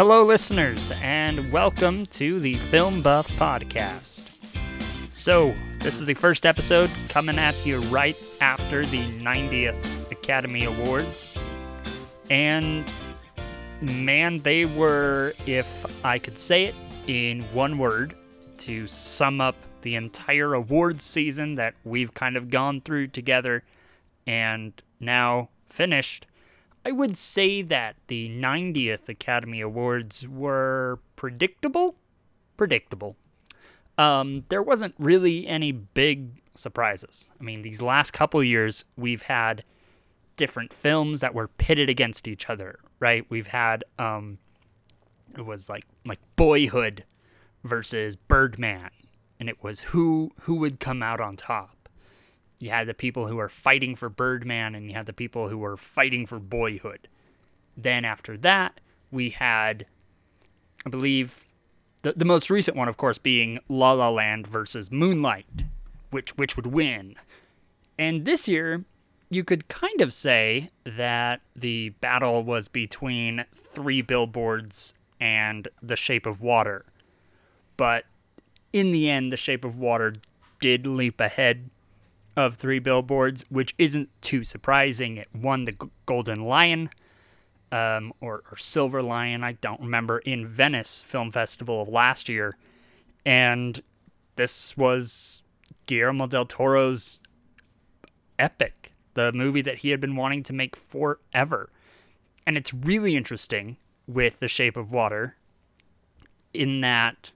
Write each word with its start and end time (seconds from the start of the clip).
Hello, 0.00 0.22
listeners, 0.22 0.90
and 1.02 1.52
welcome 1.52 2.06
to 2.06 2.40
the 2.40 2.54
Film 2.54 3.02
Buff 3.02 3.30
Podcast. 3.32 4.40
So, 5.12 5.52
this 5.80 6.00
is 6.00 6.06
the 6.06 6.14
first 6.14 6.46
episode 6.46 6.90
coming 7.10 7.38
at 7.38 7.66
you 7.66 7.80
right 7.80 8.16
after 8.40 8.82
the 8.86 9.06
90th 9.08 10.10
Academy 10.10 10.64
Awards. 10.64 11.38
And 12.30 12.90
man, 13.82 14.38
they 14.38 14.64
were, 14.64 15.34
if 15.46 15.84
I 16.02 16.18
could 16.18 16.38
say 16.38 16.62
it 16.62 16.74
in 17.06 17.42
one 17.52 17.76
word, 17.76 18.14
to 18.56 18.86
sum 18.86 19.42
up 19.42 19.56
the 19.82 19.96
entire 19.96 20.54
awards 20.54 21.04
season 21.04 21.56
that 21.56 21.74
we've 21.84 22.14
kind 22.14 22.38
of 22.38 22.48
gone 22.48 22.80
through 22.80 23.08
together 23.08 23.64
and 24.26 24.72
now 24.98 25.50
finished, 25.68 26.24
I 26.84 26.92
would 26.92 27.16
say 27.16 27.62
that 27.62 27.96
the 28.06 28.30
90th 28.30 29.08
Academy 29.08 29.60
Awards 29.60 30.26
were 30.26 30.98
predictable. 31.16 31.96
Predictable. 32.56 33.16
Um, 33.98 34.44
there 34.48 34.62
wasn't 34.62 34.94
really 34.98 35.46
any 35.46 35.72
big 35.72 36.40
surprises. 36.54 37.28
I 37.38 37.42
mean, 37.42 37.62
these 37.62 37.82
last 37.82 38.12
couple 38.12 38.42
years, 38.42 38.84
we've 38.96 39.22
had 39.22 39.62
different 40.36 40.72
films 40.72 41.20
that 41.20 41.34
were 41.34 41.48
pitted 41.48 41.90
against 41.90 42.26
each 42.26 42.48
other, 42.48 42.78
right? 42.98 43.26
We've 43.28 43.46
had 43.46 43.84
um, 43.98 44.38
it 45.36 45.44
was 45.44 45.68
like 45.68 45.84
like 46.06 46.20
Boyhood 46.36 47.04
versus 47.62 48.16
Birdman, 48.16 48.90
and 49.38 49.48
it 49.48 49.62
was 49.62 49.80
who 49.80 50.30
who 50.40 50.56
would 50.56 50.80
come 50.80 51.02
out 51.02 51.20
on 51.20 51.36
top. 51.36 51.79
You 52.60 52.70
had 52.70 52.86
the 52.86 52.94
people 52.94 53.26
who 53.26 53.36
were 53.36 53.48
fighting 53.48 53.96
for 53.96 54.08
Birdman, 54.10 54.74
and 54.74 54.86
you 54.86 54.94
had 54.94 55.06
the 55.06 55.12
people 55.14 55.48
who 55.48 55.58
were 55.58 55.78
fighting 55.78 56.26
for 56.26 56.38
Boyhood. 56.38 57.08
Then 57.76 58.04
after 58.04 58.36
that, 58.38 58.80
we 59.10 59.30
had, 59.30 59.86
I 60.86 60.90
believe, 60.90 61.48
the 62.02 62.12
the 62.12 62.26
most 62.26 62.50
recent 62.50 62.76
one, 62.76 62.88
of 62.88 62.98
course, 62.98 63.18
being 63.18 63.58
La 63.68 63.92
La 63.92 64.10
Land 64.10 64.46
versus 64.46 64.90
Moonlight, 64.90 65.64
which 66.10 66.36
which 66.36 66.56
would 66.56 66.66
win. 66.66 67.16
And 67.98 68.26
this 68.26 68.46
year, 68.46 68.84
you 69.30 69.42
could 69.42 69.68
kind 69.68 70.00
of 70.02 70.12
say 70.12 70.70
that 70.84 71.40
the 71.56 71.90
battle 72.00 72.42
was 72.42 72.68
between 72.68 73.44
Three 73.54 74.02
Billboards 74.02 74.92
and 75.18 75.68
The 75.82 75.96
Shape 75.96 76.26
of 76.26 76.42
Water. 76.42 76.84
But 77.76 78.04
in 78.72 78.90
the 78.90 79.08
end, 79.08 79.32
The 79.32 79.36
Shape 79.36 79.64
of 79.64 79.78
Water 79.78 80.14
did 80.60 80.86
leap 80.86 81.20
ahead 81.20 81.70
of 82.36 82.54
Three 82.54 82.78
Billboards, 82.78 83.44
which 83.50 83.74
isn't 83.78 84.08
too 84.22 84.44
surprising. 84.44 85.16
It 85.16 85.28
won 85.34 85.64
the 85.64 85.76
Golden 86.06 86.44
Lion 86.44 86.90
um, 87.72 88.12
or, 88.20 88.42
or 88.50 88.56
Silver 88.56 89.02
Lion, 89.02 89.44
I 89.44 89.52
don't 89.52 89.80
remember, 89.80 90.18
in 90.18 90.46
Venice 90.46 91.02
Film 91.02 91.30
Festival 91.30 91.82
of 91.82 91.88
last 91.88 92.28
year. 92.28 92.56
And 93.24 93.80
this 94.36 94.76
was 94.76 95.42
Guillermo 95.86 96.26
del 96.26 96.46
Toro's 96.46 97.20
epic, 98.38 98.92
the 99.14 99.32
movie 99.32 99.62
that 99.62 99.78
he 99.78 99.90
had 99.90 100.00
been 100.00 100.16
wanting 100.16 100.42
to 100.44 100.52
make 100.52 100.76
forever. 100.76 101.70
And 102.46 102.56
it's 102.56 102.72
really 102.72 103.16
interesting 103.16 103.76
with 104.06 104.40
The 104.40 104.48
Shape 104.48 104.76
of 104.76 104.92
Water 104.92 105.36
in 106.52 106.80
that 106.80 107.32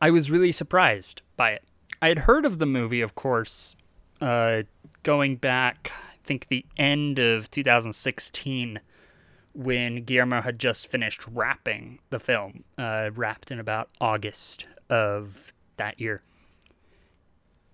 I 0.00 0.10
was 0.10 0.30
really 0.30 0.52
surprised 0.52 1.22
by 1.36 1.52
it. 1.52 1.62
I 2.02 2.08
had 2.08 2.18
heard 2.18 2.44
of 2.44 2.58
the 2.58 2.66
movie, 2.66 3.00
of 3.00 3.14
course, 3.14 3.76
uh, 4.20 4.64
going 5.04 5.36
back, 5.36 5.92
I 5.94 6.16
think, 6.24 6.48
the 6.48 6.66
end 6.76 7.20
of 7.20 7.48
2016 7.52 8.80
when 9.54 10.02
Guillermo 10.02 10.40
had 10.40 10.58
just 10.58 10.90
finished 10.90 11.24
wrapping 11.28 12.00
the 12.10 12.18
film, 12.18 12.64
uh, 12.76 13.10
wrapped 13.14 13.52
in 13.52 13.60
about 13.60 13.88
August 14.00 14.66
of 14.90 15.54
that 15.76 16.00
year. 16.00 16.22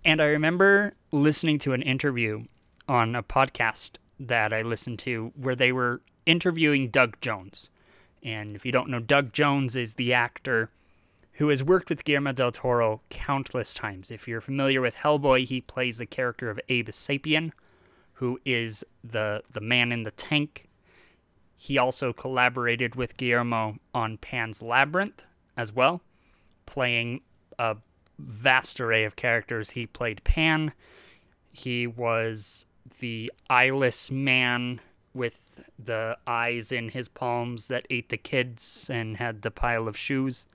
And 0.05 0.21
I 0.21 0.27
remember 0.27 0.93
listening 1.11 1.59
to 1.61 1.73
an 1.73 1.81
interview 1.81 2.45
on 2.87 3.17
a 3.17 3.23
podcast 3.23 3.97
that 4.21 4.53
I 4.53 4.61
listened 4.61 4.99
to 5.01 5.33
where 5.37 5.57
they 5.57 5.73
were 5.73 6.03
interviewing 6.27 6.91
Doug 6.91 7.19
Jones. 7.23 7.71
And 8.23 8.57
if 8.57 8.67
you 8.67 8.73
don't 8.73 8.91
know, 8.91 9.01
Doug 9.01 9.33
Jones 9.33 9.75
is 9.75 9.95
the 9.95 10.13
actor 10.13 10.69
who 11.39 11.49
has 11.51 11.63
worked 11.63 11.89
with 11.89 12.05
Guillermo 12.05 12.33
del 12.33 12.51
Toro 12.51 13.01
countless 13.11 13.73
times. 13.73 14.11
If 14.11 14.27
you're 14.27 14.41
familiar 14.41 14.81
with 14.81 14.97
Hellboy, 14.97 15.47
he 15.47 15.61
plays 15.61 15.99
the 15.99 16.07
character 16.07 16.51
of 16.51 16.59
Abe 16.69 16.89
Sapien, 16.89 17.53
who 18.15 18.41
is 18.45 18.85
the 19.05 19.45
the 19.51 19.61
man 19.61 19.93
in 19.93 20.03
the 20.03 20.11
tank. 20.11 20.69
He 21.57 21.79
also 21.79 22.13
collaborated 22.13 22.97
with 22.97 23.17
Guillermo 23.17 23.77
on 23.95 24.19
Pan's 24.19 24.63
Labyrinth 24.63 25.25
as 25.57 25.73
well, 25.73 26.03
playing 26.67 27.21
a 27.57 27.77
vast 28.19 28.81
array 28.81 29.05
of 29.05 29.15
characters. 29.15 29.71
He 29.71 29.87
played 29.87 30.25
Pan. 30.25 30.73
He 31.53 31.87
was 31.87 32.67
the 32.99 33.33
eyeless 33.49 34.11
man 34.11 34.81
with 35.15 35.65
the 35.79 36.19
eyes 36.27 36.73
in 36.73 36.89
his 36.89 37.09
palms 37.09 37.69
that 37.69 37.87
ate 37.91 38.09
the 38.09 38.17
kids 38.17 38.91
and 38.93 39.19
had 39.19 39.43
the 39.43 39.53
pile 39.53 39.87
of 39.87 39.97
shoes. 39.97 40.49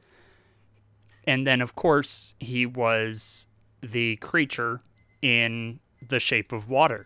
And 1.26 1.48
then, 1.48 1.62
of 1.62 1.76
course, 1.76 2.36
he 2.40 2.66
was 2.66 3.48
the 3.82 4.18
creature 4.18 4.82
in 5.22 5.80
The 6.08 6.20
Shape 6.20 6.52
of 6.52 6.70
Water. 6.70 7.06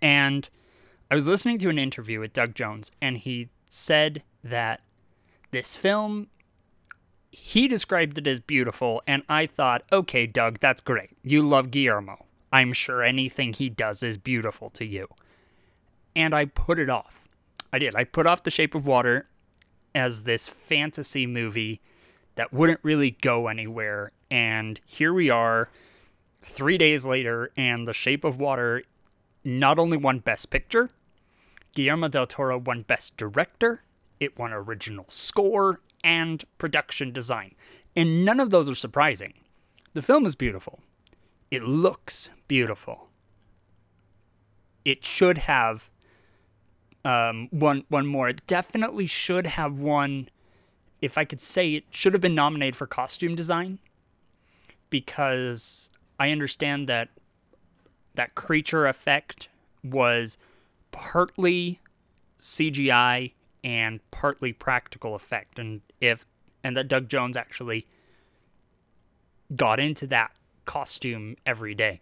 And 0.00 0.48
I 1.10 1.14
was 1.14 1.26
listening 1.26 1.58
to 1.58 1.68
an 1.68 1.78
interview 1.78 2.20
with 2.20 2.32
Doug 2.32 2.54
Jones, 2.54 2.90
and 3.00 3.18
he 3.18 3.48
said 3.68 4.22
that 4.44 4.80
this 5.50 5.76
film, 5.76 6.28
he 7.30 7.68
described 7.68 8.18
it 8.18 8.26
as 8.26 8.40
beautiful. 8.40 9.02
And 9.06 9.22
I 9.28 9.46
thought, 9.46 9.82
okay, 9.92 10.26
Doug, 10.26 10.58
that's 10.58 10.80
great. 10.80 11.10
You 11.22 11.42
love 11.42 11.70
Guillermo. 11.70 12.26
I'm 12.52 12.72
sure 12.72 13.02
anything 13.02 13.52
he 13.52 13.68
does 13.68 14.02
is 14.02 14.18
beautiful 14.18 14.70
to 14.70 14.84
you. 14.84 15.08
And 16.14 16.34
I 16.34 16.46
put 16.46 16.78
it 16.78 16.90
off. 16.90 17.28
I 17.72 17.78
did. 17.78 17.94
I 17.94 18.04
put 18.04 18.26
off 18.26 18.42
The 18.42 18.50
Shape 18.50 18.74
of 18.74 18.86
Water 18.86 19.24
as 19.94 20.24
this 20.24 20.48
fantasy 20.48 21.26
movie 21.26 21.80
that 22.34 22.52
wouldn't 22.52 22.80
really 22.82 23.12
go 23.20 23.48
anywhere. 23.48 24.12
And 24.30 24.80
here 24.86 25.12
we 25.12 25.30
are, 25.30 25.68
three 26.42 26.78
days 26.78 27.04
later, 27.04 27.50
and 27.56 27.86
The 27.86 27.92
Shape 27.92 28.24
of 28.24 28.40
Water 28.40 28.82
not 29.44 29.78
only 29.78 29.96
won 29.96 30.20
Best 30.20 30.50
Picture, 30.50 30.88
Guillermo 31.74 32.08
del 32.08 32.26
Toro 32.26 32.58
won 32.58 32.82
Best 32.82 33.16
Director, 33.16 33.82
it 34.20 34.38
won 34.38 34.52
Original 34.52 35.06
Score, 35.08 35.80
and 36.04 36.44
Production 36.58 37.12
Design. 37.12 37.54
And 37.96 38.24
none 38.24 38.40
of 38.40 38.50
those 38.50 38.68
are 38.68 38.74
surprising. 38.74 39.34
The 39.94 40.02
film 40.02 40.24
is 40.24 40.34
beautiful. 40.34 40.80
It 41.50 41.64
looks 41.64 42.30
beautiful. 42.48 43.08
It 44.84 45.04
should 45.04 45.38
have 45.38 45.90
um, 47.04 47.48
one 47.50 47.84
one 47.88 48.06
more. 48.06 48.28
It 48.28 48.46
definitely 48.46 49.06
should 49.06 49.46
have 49.46 49.78
won. 49.78 50.28
If 51.02 51.18
I 51.18 51.24
could 51.24 51.40
say 51.40 51.74
it, 51.74 51.84
should 51.90 52.14
have 52.14 52.22
been 52.22 52.34
nominated 52.34 52.76
for 52.76 52.86
costume 52.86 53.34
design 53.34 53.80
because 54.88 55.90
I 56.18 56.30
understand 56.30 56.88
that 56.88 57.08
that 58.14 58.34
creature 58.34 58.86
effect 58.86 59.48
was 59.82 60.38
partly 60.92 61.80
CGI 62.38 63.32
and 63.64 64.00
partly 64.10 64.52
practical 64.52 65.14
effect, 65.14 65.58
and 65.58 65.80
if 66.00 66.26
and 66.64 66.76
that 66.76 66.88
Doug 66.88 67.08
Jones 67.08 67.36
actually 67.36 67.86
got 69.56 69.80
into 69.80 70.06
that 70.08 70.32
costume 70.64 71.36
every 71.46 71.74
day. 71.74 72.00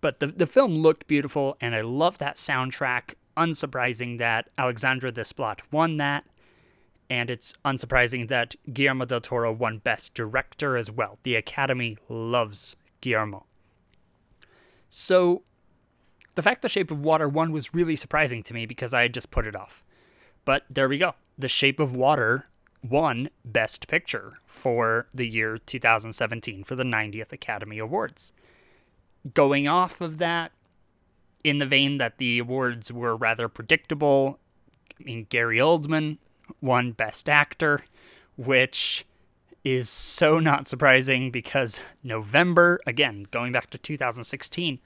But 0.00 0.20
the 0.20 0.28
the 0.28 0.46
film 0.46 0.76
looked 0.76 1.06
beautiful, 1.06 1.56
and 1.60 1.74
I 1.74 1.80
love 1.80 2.18
that 2.18 2.36
soundtrack. 2.36 3.14
Unsurprising 3.36 4.18
that 4.18 4.50
Alexandre 4.58 5.12
Desplat 5.12 5.60
won 5.70 5.96
that, 5.98 6.24
and 7.10 7.30
it's 7.30 7.54
unsurprising 7.64 8.28
that 8.28 8.54
Guillermo 8.72 9.04
del 9.04 9.20
Toro 9.20 9.52
won 9.52 9.78
Best 9.78 10.14
Director 10.14 10.76
as 10.76 10.90
well. 10.90 11.18
The 11.22 11.36
Academy 11.36 11.96
loves 12.08 12.76
Guillermo. 13.00 13.46
So, 14.88 15.42
the 16.34 16.42
fact 16.42 16.62
The 16.62 16.68
Shape 16.68 16.90
of 16.90 17.00
Water 17.00 17.28
won 17.28 17.52
was 17.52 17.74
really 17.74 17.96
surprising 17.96 18.42
to 18.44 18.54
me 18.54 18.66
because 18.66 18.94
I 18.94 19.02
had 19.02 19.14
just 19.14 19.30
put 19.30 19.46
it 19.46 19.56
off. 19.56 19.82
But 20.44 20.64
there 20.70 20.88
we 20.88 20.98
go. 20.98 21.14
The 21.36 21.48
Shape 21.48 21.80
of 21.80 21.96
Water 21.96 22.48
won 22.82 23.28
Best 23.44 23.88
Picture 23.88 24.38
for 24.46 25.08
the 25.12 25.26
year 25.26 25.58
2017 25.58 26.64
for 26.64 26.76
the 26.76 26.84
90th 26.84 27.32
Academy 27.32 27.78
Awards. 27.78 28.32
Going 29.34 29.66
off 29.66 30.00
of 30.00 30.18
that, 30.18 30.52
in 31.44 31.58
the 31.58 31.66
vein 31.66 31.98
that 31.98 32.18
the 32.18 32.38
awards 32.38 32.92
were 32.92 33.16
rather 33.16 33.48
predictable, 33.48 34.38
I 35.00 35.04
mean, 35.04 35.26
Gary 35.28 35.58
Oldman 35.58 36.18
won 36.60 36.92
Best 36.92 37.28
Actor, 37.28 37.84
which 38.36 39.04
is 39.64 39.88
so 39.88 40.38
not 40.38 40.66
surprising 40.66 41.30
because 41.30 41.80
November, 42.02 42.78
again, 42.86 43.26
going 43.30 43.52
back 43.52 43.70
to 43.70 43.78
2016, 43.78 44.78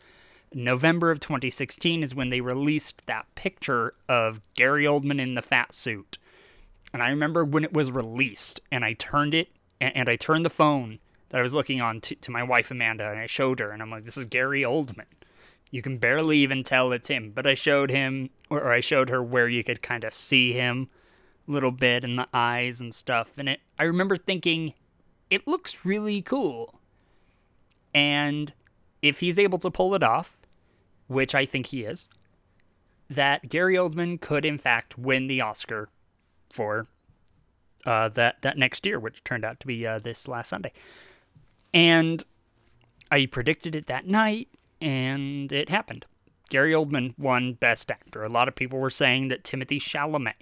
November 0.55 1.11
of 1.11 1.21
2016 1.21 2.03
is 2.03 2.15
when 2.15 2.31
they 2.31 2.41
released 2.41 3.03
that 3.07 3.27
picture 3.35 3.95
of 4.09 4.41
Gary 4.55 4.85
Oldman 4.85 5.21
in 5.21 5.35
the 5.35 5.43
fat 5.43 5.73
suit. 5.73 6.19
And 6.93 7.03
I 7.03 7.11
remember 7.11 7.45
when 7.45 7.65
it 7.65 7.73
was 7.73 7.91
released, 7.91 8.61
and 8.71 8.85
I 8.85 8.93
turned 8.95 9.35
it, 9.35 9.49
and, 9.81 10.09
I 10.09 10.17
turned 10.17 10.45
the 10.45 10.51
phone 10.51 10.99
that 11.31 11.39
I 11.39 11.43
was 11.43 11.55
looking 11.55 11.81
on 11.81 12.01
to, 12.03 12.15
to 12.15 12.31
my 12.31 12.43
wife 12.43 12.71
Amanda, 12.71 13.09
and 13.09 13.19
I 13.19 13.27
showed 13.27 13.61
her, 13.61 13.71
and 13.71 13.83
I'm 13.83 13.91
like, 13.91 14.05
"This 14.05 14.19
is 14.19 14.27
Gary 14.27 14.63
Oldman." 14.63 15.07
You 15.71 15.81
can 15.81 15.97
barely 15.97 16.39
even 16.39 16.63
tell 16.63 16.93
it's 16.93 17.09
him, 17.09 17.33
but 17.35 17.47
I 17.47 17.55
showed 17.55 17.91
him, 17.91 18.29
or 18.51 18.71
I 18.71 18.81
showed 18.81 19.09
her 19.09 19.23
where 19.23 19.49
you 19.49 19.65
could 19.65 19.81
kind 19.81 20.05
of 20.05 20.13
see 20.13 20.53
him 20.53 20.91
little 21.47 21.71
bit 21.71 22.05
in 22.05 22.15
the 22.15 22.29
eyes 22.33 22.81
and 22.81 22.95
stuff. 22.95 23.33
And 23.37 23.49
it, 23.49 23.61
I 23.79 23.85
remember 23.85 24.17
thinking, 24.17 24.75
it 25.31 25.47
looks 25.47 25.85
really 25.85 26.23
cool. 26.23 26.81
And 27.95 28.53
if 29.03 29.21
he's 29.21 29.39
able 29.39 29.59
to 29.59 29.71
pull 29.71 29.95
it 29.95 30.03
off, 30.03 30.37
which 31.09 31.35
I 31.35 31.45
think 31.45 31.67
he 31.67 31.83
is, 31.83 32.09
that 33.11 33.49
Gary 33.49 33.75
Oldman 33.75 34.21
could 34.21 34.45
in 34.45 34.59
fact 34.59 34.97
win 34.97 35.27
the 35.27 35.41
Oscar 35.41 35.89
for 36.51 36.87
uh, 37.85 38.09
that 38.11 38.41
that 38.43 38.57
next 38.57 38.87
year, 38.87 38.99
which 38.99 39.25
turned 39.25 39.45
out 39.45 39.61
to 39.61 39.67
be 39.67 39.87
uh, 39.87 39.99
this 39.99 40.29
last 40.29 40.49
Sunday. 40.49 40.73
And 41.75 42.23
I 43.11 43.27
predicted 43.27 43.75
it 43.75 43.87
that 43.87 44.07
night, 44.07 44.49
and 44.81 45.53
it 45.53 45.69
happened. 45.69 46.07
Gary 46.49 46.73
Oldman 46.73 47.19
won 47.19 47.55
Best 47.55 47.91
Actor. 47.91 48.25
A 48.25 48.29
lot 48.29 48.49
of 48.49 48.55
people 48.55 48.79
were 48.79 48.91
saying 48.91 49.29
that 49.29 49.43
Timothée 49.43 49.81
Chalamet 49.81 50.35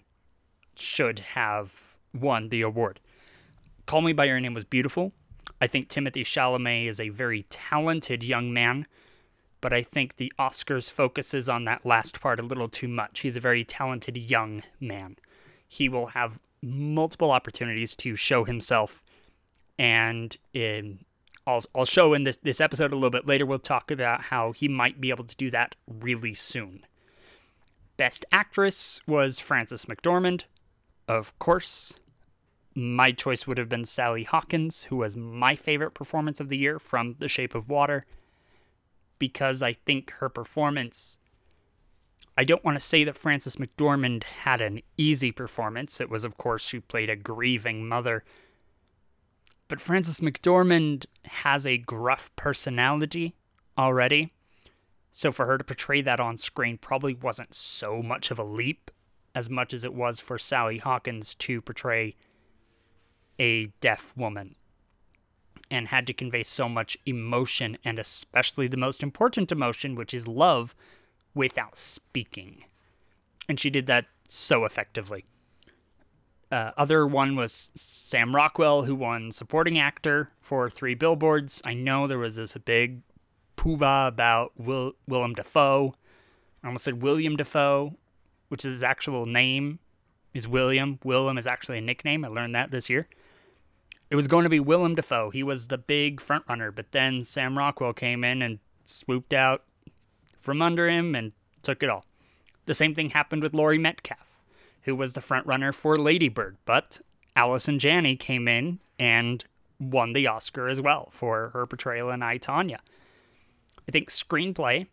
should 0.80 1.18
have 1.20 1.96
won 2.14 2.48
the 2.48 2.62
award. 2.62 3.00
Call 3.86 4.00
Me 4.00 4.12
by 4.12 4.24
Your 4.24 4.40
Name 4.40 4.54
was 4.54 4.64
beautiful. 4.64 5.12
I 5.60 5.66
think 5.66 5.88
Timothée 5.88 6.24
Chalamet 6.24 6.86
is 6.86 7.00
a 7.00 7.10
very 7.10 7.42
talented 7.50 8.24
young 8.24 8.52
man, 8.52 8.86
but 9.60 9.72
I 9.72 9.82
think 9.82 10.16
the 10.16 10.32
Oscars 10.38 10.90
focuses 10.90 11.48
on 11.48 11.64
that 11.64 11.84
last 11.84 12.20
part 12.20 12.40
a 12.40 12.44
little 12.44 12.68
too 12.68 12.88
much. 12.88 13.20
He's 13.20 13.36
a 13.36 13.40
very 13.40 13.64
talented 13.64 14.16
young 14.16 14.62
man. 14.80 15.16
He 15.68 15.88
will 15.88 16.06
have 16.06 16.38
multiple 16.62 17.30
opportunities 17.30 17.94
to 17.96 18.16
show 18.16 18.44
himself, 18.44 19.02
and 19.78 20.36
in 20.52 21.00
I'll, 21.46 21.62
I'll 21.74 21.84
show 21.84 22.14
in 22.14 22.24
this, 22.24 22.36
this 22.36 22.60
episode 22.60 22.92
a 22.92 22.94
little 22.94 23.10
bit 23.10 23.26
later, 23.26 23.46
we'll 23.46 23.58
talk 23.58 23.90
about 23.90 24.22
how 24.22 24.52
he 24.52 24.68
might 24.68 25.00
be 25.00 25.10
able 25.10 25.24
to 25.24 25.36
do 25.36 25.50
that 25.50 25.74
really 25.86 26.34
soon. 26.34 26.84
Best 27.96 28.24
Actress 28.30 29.00
was 29.06 29.40
Frances 29.40 29.86
McDormand, 29.86 30.44
of 31.18 31.38
course. 31.38 31.94
My 32.74 33.10
choice 33.12 33.46
would 33.46 33.58
have 33.58 33.68
been 33.68 33.84
Sally 33.84 34.22
Hawkins, 34.22 34.84
who 34.84 34.96
was 34.96 35.16
my 35.16 35.56
favorite 35.56 35.90
performance 35.90 36.40
of 36.40 36.48
the 36.48 36.56
year 36.56 36.78
from 36.78 37.16
The 37.18 37.28
Shape 37.28 37.54
of 37.54 37.68
Water, 37.68 38.04
because 39.18 39.62
I 39.62 39.72
think 39.72 40.12
her 40.12 40.28
performance. 40.28 41.18
I 42.38 42.44
don't 42.44 42.64
want 42.64 42.76
to 42.76 42.84
say 42.84 43.04
that 43.04 43.16
Frances 43.16 43.56
McDormand 43.56 44.22
had 44.22 44.60
an 44.60 44.80
easy 44.96 45.32
performance. 45.32 46.00
It 46.00 46.08
was, 46.08 46.24
of 46.24 46.36
course, 46.38 46.64
she 46.64 46.80
played 46.80 47.10
a 47.10 47.16
grieving 47.16 47.88
mother 47.88 48.24
but 49.70 49.80
Frances 49.80 50.18
McDormand 50.18 51.06
has 51.24 51.64
a 51.64 51.78
gruff 51.78 52.34
personality 52.34 53.36
already. 53.78 54.32
So 55.12 55.30
for 55.30 55.46
her 55.46 55.58
to 55.58 55.64
portray 55.64 56.02
that 56.02 56.18
on 56.18 56.36
screen 56.36 56.76
probably 56.76 57.14
wasn't 57.14 57.54
so 57.54 58.02
much 58.02 58.32
of 58.32 58.38
a 58.40 58.44
leap 58.44 58.90
as 59.34 59.48
much 59.48 59.72
as 59.72 59.84
it 59.84 59.94
was 59.94 60.20
for 60.20 60.38
Sally 60.38 60.78
Hawkins 60.78 61.34
to 61.34 61.60
portray 61.60 62.16
a 63.38 63.66
deaf 63.80 64.16
woman 64.16 64.54
and 65.70 65.88
had 65.88 66.06
to 66.06 66.12
convey 66.12 66.42
so 66.42 66.68
much 66.68 66.96
emotion 67.06 67.78
and 67.84 67.98
especially 67.98 68.66
the 68.66 68.76
most 68.76 69.02
important 69.02 69.52
emotion, 69.52 69.94
which 69.94 70.12
is 70.12 70.26
love, 70.26 70.74
without 71.34 71.76
speaking. 71.76 72.64
And 73.48 73.58
she 73.58 73.70
did 73.70 73.86
that 73.86 74.06
so 74.28 74.64
effectively. 74.64 75.24
Uh, 76.50 76.72
other 76.76 77.06
one 77.06 77.36
was 77.36 77.70
Sam 77.76 78.34
Rockwell, 78.34 78.82
who 78.82 78.94
won 78.96 79.30
supporting 79.30 79.78
actor 79.78 80.30
for 80.40 80.68
Three 80.68 80.96
Billboards. 80.96 81.62
I 81.64 81.74
know 81.74 82.08
there 82.08 82.18
was 82.18 82.34
this 82.34 82.56
big 82.56 83.02
poova 83.56 84.08
about 84.08 84.52
Will, 84.58 84.94
Willem 85.06 85.34
Dafoe. 85.34 85.94
I 86.62 86.66
almost 86.66 86.84
said 86.84 87.02
William 87.02 87.36
Dafoe, 87.36 87.96
which 88.50 88.64
is 88.64 88.74
his 88.74 88.82
actual 88.82 89.26
name 89.26 89.78
is 90.34 90.46
William. 90.46 90.98
Willem 91.02 91.38
is 91.38 91.46
actually 91.46 91.78
a 91.78 91.82
nickname. 91.82 92.24
I 92.24 92.28
learned 92.28 92.54
that 92.54 92.70
this 92.70 92.88
year. 92.90 93.08
It 94.10 94.16
was 94.16 94.28
going 94.28 94.44
to 94.44 94.50
be 94.50 94.60
Willem 94.60 94.94
Dafoe. 94.94 95.30
He 95.30 95.42
was 95.42 95.68
the 95.68 95.78
big 95.78 96.20
front 96.20 96.44
runner, 96.48 96.70
but 96.70 96.92
then 96.92 97.24
Sam 97.24 97.56
Rockwell 97.56 97.92
came 97.92 98.24
in 98.24 98.42
and 98.42 98.58
swooped 98.84 99.32
out 99.32 99.64
from 100.38 100.60
under 100.60 100.88
him 100.88 101.14
and 101.14 101.32
took 101.62 101.82
it 101.82 101.88
all. 101.88 102.04
The 102.66 102.74
same 102.74 102.94
thing 102.94 103.10
happened 103.10 103.42
with 103.42 103.54
Laurie 103.54 103.78
Metcalf 103.78 104.30
who 104.82 104.94
was 104.94 105.12
the 105.12 105.20
front 105.20 105.46
runner 105.46 105.72
for 105.72 105.98
Ladybird, 105.98 106.56
but 106.64 107.00
Allison 107.36 107.78
Janney 107.78 108.16
came 108.16 108.48
in 108.48 108.80
and 108.98 109.44
won 109.78 110.12
the 110.12 110.26
Oscar 110.26 110.68
as 110.68 110.80
well 110.80 111.08
for 111.12 111.50
her 111.50 111.66
portrayal 111.66 112.10
in 112.10 112.22
I, 112.22 112.38
Tonya. 112.38 112.78
I 113.88 113.92
think 113.92 114.10
screenplay 114.10 114.86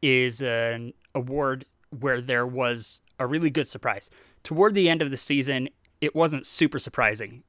is 0.00 0.42
an 0.42 0.92
award 1.14 1.64
where 1.98 2.20
there 2.20 2.46
was 2.46 3.00
a 3.18 3.26
really 3.26 3.50
good 3.50 3.68
surprise. 3.68 4.10
Toward 4.42 4.74
the 4.74 4.88
end 4.88 5.02
of 5.02 5.10
the 5.10 5.16
season, 5.16 5.68
it 6.00 6.14
wasn't 6.14 6.46
super 6.46 6.78
surprising. 6.78 7.42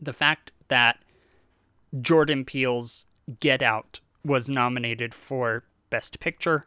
The 0.00 0.12
fact 0.12 0.52
that 0.68 0.98
Jordan 2.00 2.44
Peele's 2.44 3.06
Get 3.40 3.62
Out 3.62 4.00
was 4.24 4.48
nominated 4.48 5.14
for 5.14 5.64
Best 5.90 6.20
Picture, 6.20 6.62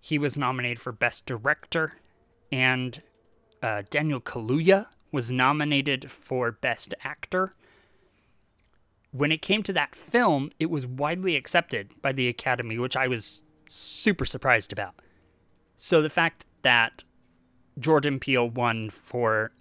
he 0.00 0.18
was 0.18 0.38
nominated 0.38 0.80
for 0.80 0.92
Best 0.92 1.26
Director, 1.26 1.92
and 2.52 3.02
uh, 3.62 3.82
Daniel 3.90 4.20
Kaluuya 4.20 4.86
was 5.12 5.32
nominated 5.32 6.10
for 6.10 6.52
Best 6.52 6.94
Actor. 7.04 7.50
When 9.10 9.32
it 9.32 9.42
came 9.42 9.62
to 9.64 9.72
that 9.72 9.94
film, 9.96 10.50
it 10.58 10.70
was 10.70 10.86
widely 10.86 11.36
accepted 11.36 11.90
by 12.02 12.12
the 12.12 12.28
Academy, 12.28 12.78
which 12.78 12.96
I 12.96 13.08
was 13.08 13.42
super 13.68 14.24
surprised 14.24 14.72
about. 14.72 14.94
So 15.76 16.02
the 16.02 16.10
fact 16.10 16.46
that 16.62 17.04
Jordan 17.78 18.18
Peele 18.18 18.48
won 18.48 18.90
for 18.90 19.52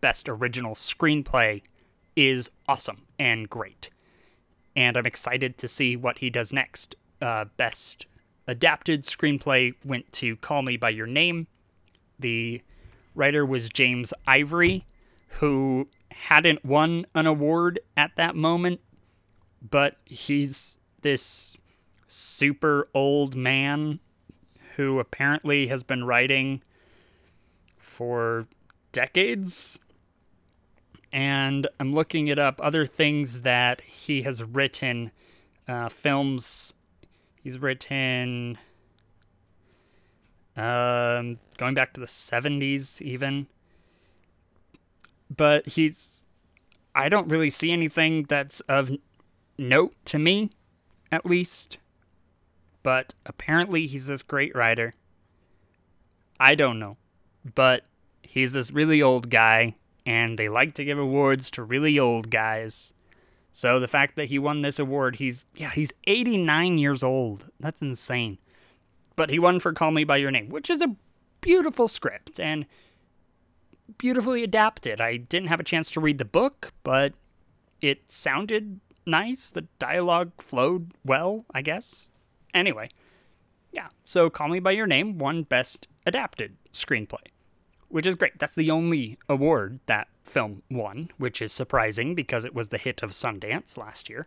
Best 0.00 0.28
Original 0.28 0.74
Screenplay 0.74 1.62
is 2.14 2.50
awesome 2.68 3.02
and 3.18 3.48
great. 3.50 3.90
And 4.74 4.96
I'm 4.96 5.06
excited 5.06 5.58
to 5.58 5.68
see 5.68 5.96
what 5.96 6.18
he 6.18 6.30
does 6.30 6.52
next. 6.52 6.96
Uh, 7.20 7.46
best 7.56 8.06
Adapted 8.46 9.02
Screenplay 9.02 9.74
went 9.84 10.10
to 10.12 10.36
Call 10.36 10.62
Me 10.62 10.76
By 10.76 10.90
Your 10.90 11.06
Name. 11.06 11.48
The 12.18 12.62
writer 13.14 13.44
was 13.44 13.68
James 13.68 14.14
Ivory, 14.26 14.86
who 15.28 15.88
hadn't 16.12 16.64
won 16.64 17.06
an 17.14 17.26
award 17.26 17.80
at 17.96 18.12
that 18.16 18.36
moment, 18.36 18.80
but 19.68 19.96
he's 20.04 20.78
this 21.02 21.56
super 22.06 22.88
old 22.94 23.34
man 23.34 23.98
who 24.76 24.98
apparently 24.98 25.66
has 25.68 25.82
been 25.82 26.04
writing 26.04 26.62
for 27.78 28.46
decades. 28.92 29.78
And 31.12 31.66
I'm 31.80 31.94
looking 31.94 32.28
it 32.28 32.38
up. 32.38 32.60
Other 32.62 32.84
things 32.84 33.42
that 33.42 33.80
he 33.80 34.22
has 34.22 34.42
written, 34.42 35.12
uh, 35.66 35.88
films. 35.88 36.74
He's 37.42 37.58
written 37.58 38.58
um, 40.56 41.38
going 41.58 41.74
back 41.74 41.92
to 41.94 42.00
the 42.00 42.06
70s, 42.06 43.00
even. 43.02 43.46
But 45.34 45.66
he's. 45.66 46.22
I 46.94 47.08
don't 47.10 47.28
really 47.28 47.50
see 47.50 47.72
anything 47.72 48.24
that's 48.24 48.60
of 48.60 48.90
note 49.58 49.94
to 50.06 50.18
me, 50.18 50.50
at 51.12 51.26
least. 51.26 51.78
But 52.86 53.14
apparently, 53.26 53.88
he's 53.88 54.06
this 54.06 54.22
great 54.22 54.54
writer. 54.54 54.92
I 56.38 56.54
don't 56.54 56.78
know. 56.78 56.96
But 57.56 57.84
he's 58.22 58.52
this 58.52 58.70
really 58.70 59.02
old 59.02 59.28
guy, 59.30 59.74
and 60.06 60.38
they 60.38 60.46
like 60.46 60.74
to 60.74 60.84
give 60.84 60.98
awards 60.98 61.50
to 61.52 61.64
really 61.64 61.98
old 61.98 62.30
guys. 62.30 62.92
So 63.50 63.80
the 63.80 63.88
fact 63.88 64.14
that 64.14 64.28
he 64.28 64.38
won 64.38 64.62
this 64.62 64.78
award, 64.78 65.16
he's 65.16 65.46
yeah, 65.56 65.70
he's 65.70 65.92
89 66.06 66.78
years 66.78 67.02
old. 67.02 67.50
That's 67.58 67.82
insane 67.82 68.38
but 69.16 69.30
he 69.30 69.38
won 69.38 69.58
for 69.58 69.72
Call 69.72 69.90
Me 69.90 70.04
By 70.04 70.18
Your 70.18 70.30
Name, 70.30 70.50
which 70.50 70.70
is 70.70 70.82
a 70.82 70.94
beautiful 71.40 71.88
script 71.88 72.38
and 72.38 72.66
beautifully 73.98 74.44
adapted. 74.44 75.00
I 75.00 75.16
didn't 75.16 75.48
have 75.48 75.60
a 75.60 75.64
chance 75.64 75.90
to 75.92 76.00
read 76.00 76.18
the 76.18 76.24
book, 76.24 76.72
but 76.84 77.14
it 77.80 78.10
sounded 78.10 78.80
nice. 79.06 79.50
The 79.50 79.62
dialogue 79.78 80.32
flowed 80.38 80.92
well, 81.04 81.46
I 81.52 81.62
guess. 81.62 82.10
Anyway, 82.56 82.88
yeah, 83.70 83.88
so 84.06 84.30
Call 84.30 84.48
Me 84.48 84.60
By 84.60 84.70
Your 84.70 84.86
Name 84.86 85.18
won 85.18 85.42
Best 85.42 85.88
Adapted 86.06 86.56
Screenplay, 86.72 87.26
which 87.88 88.06
is 88.06 88.14
great. 88.14 88.38
That's 88.38 88.54
the 88.54 88.70
only 88.70 89.18
award 89.28 89.80
that 89.84 90.08
film 90.24 90.62
won, 90.70 91.10
which 91.18 91.42
is 91.42 91.52
surprising 91.52 92.14
because 92.14 92.46
it 92.46 92.54
was 92.54 92.68
the 92.68 92.78
hit 92.78 93.02
of 93.02 93.10
Sundance 93.10 93.76
last 93.76 94.08
year. 94.08 94.26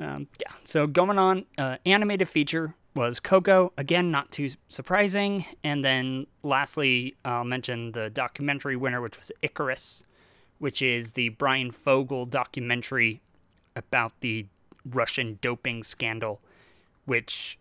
Um, 0.00 0.28
yeah, 0.40 0.54
so 0.64 0.86
going 0.86 1.18
on, 1.18 1.44
uh, 1.58 1.76
animated 1.84 2.28
feature 2.28 2.74
was 2.94 3.20
Coco. 3.20 3.74
Again, 3.76 4.10
not 4.10 4.30
too 4.30 4.48
surprising. 4.68 5.44
And 5.62 5.84
then 5.84 6.26
lastly, 6.42 7.16
I'll 7.22 7.44
mention 7.44 7.92
the 7.92 8.08
documentary 8.08 8.76
winner, 8.76 9.02
which 9.02 9.18
was 9.18 9.30
Icarus, 9.42 10.04
which 10.58 10.80
is 10.80 11.12
the 11.12 11.28
Bryan 11.28 11.70
Fogel 11.70 12.24
documentary 12.24 13.20
about 13.74 14.18
the 14.20 14.46
Russian 14.90 15.38
doping 15.42 15.82
scandal, 15.82 16.40
which 17.06 17.58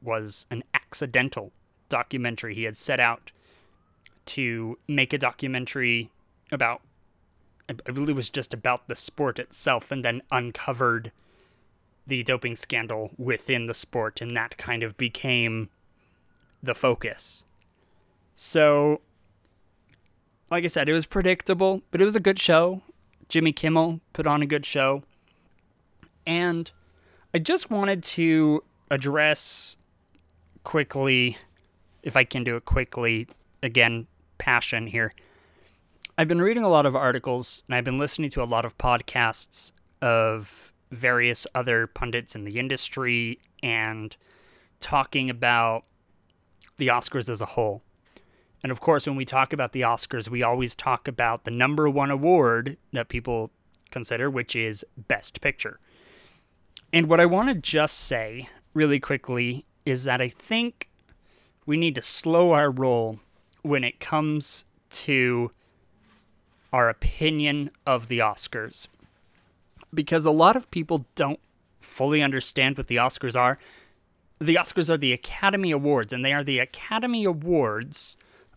was 0.00 0.46
an 0.50 0.64
accidental 0.72 1.52
documentary. 1.88 2.54
He 2.54 2.64
had 2.64 2.76
set 2.76 2.98
out 2.98 3.30
to 4.26 4.78
make 4.88 5.12
a 5.12 5.18
documentary 5.18 6.10
about, 6.50 6.80
I 7.68 7.92
believe 7.92 8.10
it 8.10 8.16
was 8.16 8.30
just 8.30 8.54
about 8.54 8.88
the 8.88 8.96
sport 8.96 9.38
itself, 9.38 9.92
and 9.92 10.04
then 10.04 10.22
uncovered 10.30 11.12
the 12.06 12.22
doping 12.22 12.56
scandal 12.56 13.10
within 13.18 13.66
the 13.66 13.74
sport, 13.74 14.20
and 14.20 14.36
that 14.36 14.56
kind 14.56 14.82
of 14.82 14.96
became 14.96 15.68
the 16.62 16.74
focus. 16.74 17.44
So, 18.36 19.00
like 20.50 20.64
I 20.64 20.68
said, 20.68 20.88
it 20.88 20.92
was 20.92 21.06
predictable, 21.06 21.82
but 21.90 22.00
it 22.00 22.04
was 22.04 22.16
a 22.16 22.20
good 22.20 22.38
show. 22.38 22.82
Jimmy 23.28 23.52
Kimmel 23.52 24.00
put 24.12 24.26
on 24.26 24.42
a 24.42 24.46
good 24.46 24.66
show. 24.66 25.02
And 26.26 26.70
I 27.32 27.38
just 27.38 27.70
wanted 27.70 28.02
to 28.02 28.62
address 28.90 29.76
quickly, 30.62 31.38
if 32.02 32.16
I 32.16 32.24
can 32.24 32.44
do 32.44 32.56
it 32.56 32.64
quickly, 32.64 33.28
again, 33.62 34.06
passion 34.38 34.86
here. 34.86 35.12
I've 36.16 36.28
been 36.28 36.40
reading 36.40 36.62
a 36.62 36.68
lot 36.68 36.86
of 36.86 36.94
articles 36.94 37.64
and 37.66 37.74
I've 37.74 37.84
been 37.84 37.98
listening 37.98 38.30
to 38.30 38.42
a 38.42 38.44
lot 38.44 38.64
of 38.64 38.78
podcasts 38.78 39.72
of 40.00 40.72
various 40.90 41.46
other 41.54 41.86
pundits 41.86 42.34
in 42.34 42.44
the 42.44 42.58
industry 42.58 43.40
and 43.62 44.16
talking 44.80 45.28
about 45.28 45.84
the 46.76 46.88
Oscars 46.88 47.28
as 47.28 47.40
a 47.40 47.46
whole. 47.46 47.82
And 48.62 48.70
of 48.70 48.80
course, 48.80 49.06
when 49.06 49.16
we 49.16 49.24
talk 49.24 49.52
about 49.52 49.72
the 49.72 49.82
Oscars, 49.82 50.28
we 50.28 50.42
always 50.42 50.74
talk 50.74 51.08
about 51.08 51.44
the 51.44 51.50
number 51.50 51.88
one 51.88 52.10
award 52.10 52.76
that 52.92 53.08
people 53.08 53.50
consider, 53.90 54.30
which 54.30 54.56
is 54.56 54.84
Best 54.96 55.40
Picture. 55.40 55.80
And 56.92 57.08
what 57.08 57.20
I 57.20 57.26
want 57.26 57.48
to 57.48 57.54
just 57.54 57.98
say 57.98 58.48
really 58.74 59.00
quickly 59.00 59.64
is 59.86 60.04
that 60.04 60.20
I 60.20 60.28
think 60.28 60.88
we 61.66 61.76
need 61.76 61.94
to 61.94 62.02
slow 62.02 62.52
our 62.52 62.70
roll 62.70 63.20
when 63.62 63.84
it 63.84 64.00
comes 64.00 64.64
to 64.90 65.50
our 66.72 66.88
opinion 66.88 67.70
of 67.86 68.08
the 68.08 68.18
Oscars 68.18 68.88
because 69.94 70.26
a 70.26 70.30
lot 70.30 70.56
of 70.56 70.70
people 70.70 71.06
don't 71.14 71.40
fully 71.80 72.22
understand 72.22 72.76
what 72.76 72.88
the 72.88 72.96
Oscars 72.96 73.36
are. 73.36 73.58
The 74.40 74.56
Oscars 74.56 74.90
are 74.90 74.96
the 74.96 75.12
Academy 75.12 75.70
Awards, 75.70 76.12
and 76.12 76.24
they 76.24 76.32
are 76.32 76.44
the 76.44 76.58
Academy 76.58 77.24
Awards 77.24 78.16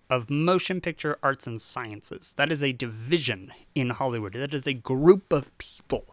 of 0.09 0.29
Motion 0.29 0.81
Picture 0.81 1.17
Arts 1.21 1.47
and 1.47 1.62
Sciences. 1.62 2.33
That 2.38 2.51
is 2.51 2.63
a 2.63 2.71
division 2.71 3.51
in 3.75 3.91
Hollywood. 3.91 4.33
That 4.33 4.53
is 4.53 4.67
a 4.67 4.74
group 4.74 5.31
of 5.31 5.55
people, 5.57 6.05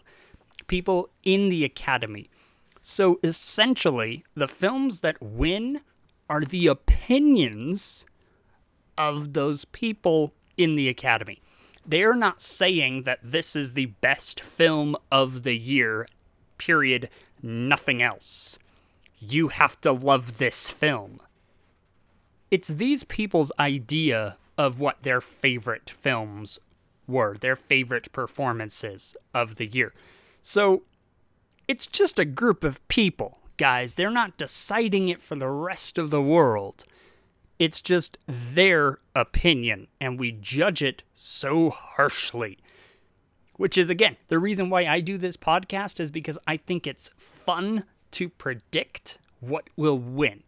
people 0.66 1.08
in 1.23 1.49
the 1.49 1.64
Academy. 1.64 2.28
So 2.87 3.19
essentially, 3.25 4.25
the 4.35 4.47
films 4.47 5.00
that 5.00 5.17
win 5.23 5.81
are 6.29 6.43
the 6.43 6.67
opinions 6.67 8.05
of 8.99 9.33
those 9.33 9.64
people 9.64 10.35
in 10.59 10.76
the 10.76 10.91
Academy. 10.91 11.41
They're 11.87 12.14
not 12.14 12.43
saying 12.43 13.05
that 13.05 13.21
this 13.23 13.57
is 13.57 13.73
the 13.73 13.87
best 13.87 14.38
film 14.38 14.97
of 15.11 15.45
the 15.45 15.57
year, 15.57 16.07
period, 16.59 17.09
nothing 17.43 18.03
else. 18.03 18.59
You 19.19 19.49
have 19.49 19.81
to 19.81 19.91
love 19.91 20.37
this 20.37 20.71
film. 20.71 21.21
It's 22.50 22.69
these 22.69 23.03
people's 23.05 23.50
idea 23.59 24.37
of 24.59 24.79
what 24.79 25.05
their 25.05 25.23
favorite 25.23 25.88
films 25.88 26.59
were, 27.07 27.35
their 27.35 27.57
favorite 27.57 28.12
performances 28.12 29.17
of 29.33 29.57
the 29.57 29.67
year. 29.67 29.95
So 30.43 30.83
it's 31.66 31.87
just 31.87 32.18
a 32.18 32.25
group 32.25 32.64
of 32.64 32.87
people, 32.88 33.38
guys. 33.56 33.94
They're 33.94 34.11
not 34.11 34.37
deciding 34.37 35.09
it 35.09 35.23
for 35.23 35.37
the 35.37 35.49
rest 35.49 35.99
of 35.99 36.11
the 36.11 36.23
world. 36.23 36.85
It's 37.59 37.80
just 37.80 38.18
their 38.26 38.99
opinion, 39.14 39.87
and 40.00 40.18
we 40.18 40.33
judge 40.33 40.83
it 40.83 41.02
so 41.14 41.71
harshly. 41.71 42.59
Which 43.56 43.78
is, 43.78 43.88
again, 43.88 44.16
the 44.26 44.40
reason 44.40 44.68
why 44.68 44.87
I 44.87 45.00
do 45.00 45.16
this 45.16 45.37
podcast 45.37 46.00
is 46.00 46.11
because 46.11 46.38
I 46.47 46.56
think 46.56 46.87
it's 46.87 47.11
fun 47.16 47.85
to 48.12 48.28
predict 48.28 49.18
what 49.40 49.71
will 49.76 49.99
win. 49.99 50.42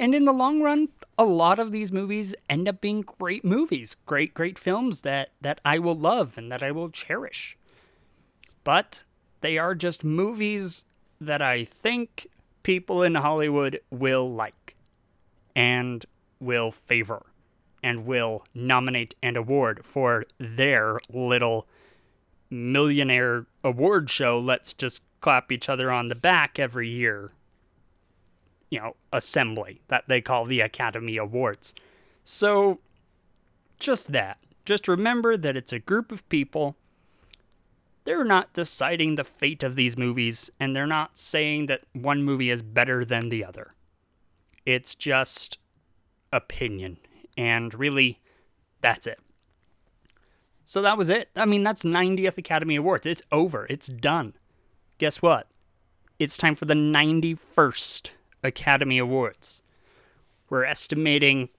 And 0.00 0.14
in 0.14 0.24
the 0.24 0.32
long 0.32 0.60
run, 0.60 0.88
a 1.16 1.24
lot 1.24 1.58
of 1.58 1.72
these 1.72 1.90
movies 1.92 2.34
end 2.48 2.68
up 2.68 2.80
being 2.80 3.02
great 3.02 3.44
movies, 3.44 3.96
great, 4.06 4.34
great 4.34 4.58
films 4.58 5.00
that, 5.02 5.30
that 5.40 5.60
I 5.64 5.78
will 5.78 5.96
love 5.96 6.38
and 6.38 6.50
that 6.52 6.62
I 6.62 6.70
will 6.70 6.90
cherish. 6.90 7.56
But 8.62 9.04
they 9.40 9.58
are 9.58 9.74
just 9.74 10.04
movies 10.04 10.84
that 11.20 11.42
I 11.42 11.64
think 11.64 12.26
people 12.62 13.02
in 13.02 13.14
Hollywood 13.14 13.80
will 13.90 14.30
like 14.32 14.76
and 15.54 16.04
will 16.40 16.70
favor 16.70 17.26
and 17.82 18.06
will 18.06 18.44
nominate 18.54 19.14
and 19.22 19.36
award 19.36 19.84
for 19.84 20.24
their 20.38 20.98
little 21.12 21.66
millionaire 22.50 23.46
award 23.62 24.10
show. 24.10 24.36
Let's 24.36 24.72
just 24.72 25.02
clap 25.20 25.50
each 25.52 25.68
other 25.68 25.90
on 25.90 26.08
the 26.08 26.14
back 26.14 26.58
every 26.58 26.88
year. 26.88 27.32
You 28.70 28.80
know, 28.80 28.96
assembly 29.12 29.80
that 29.88 30.04
they 30.08 30.20
call 30.20 30.44
the 30.44 30.60
Academy 30.60 31.16
Awards. 31.16 31.74
So, 32.24 32.80
just 33.78 34.12
that. 34.12 34.38
Just 34.66 34.86
remember 34.86 35.38
that 35.38 35.56
it's 35.56 35.72
a 35.72 35.78
group 35.78 36.12
of 36.12 36.28
people. 36.28 36.76
They're 38.08 38.24
not 38.24 38.54
deciding 38.54 39.16
the 39.16 39.22
fate 39.22 39.62
of 39.62 39.74
these 39.74 39.98
movies, 39.98 40.50
and 40.58 40.74
they're 40.74 40.86
not 40.86 41.18
saying 41.18 41.66
that 41.66 41.82
one 41.92 42.22
movie 42.22 42.48
is 42.48 42.62
better 42.62 43.04
than 43.04 43.28
the 43.28 43.44
other. 43.44 43.74
It's 44.64 44.94
just 44.94 45.58
opinion. 46.32 46.96
And 47.36 47.74
really, 47.74 48.22
that's 48.80 49.06
it. 49.06 49.20
So 50.64 50.80
that 50.80 50.96
was 50.96 51.10
it. 51.10 51.28
I 51.36 51.44
mean, 51.44 51.62
that's 51.62 51.82
90th 51.82 52.38
Academy 52.38 52.76
Awards. 52.76 53.06
It's 53.06 53.20
over. 53.30 53.66
It's 53.68 53.88
done. 53.88 54.32
Guess 54.96 55.20
what? 55.20 55.46
It's 56.18 56.38
time 56.38 56.54
for 56.54 56.64
the 56.64 56.72
91st 56.72 58.12
Academy 58.42 58.96
Awards. 58.96 59.60
We're 60.48 60.64
estimating 60.64 61.50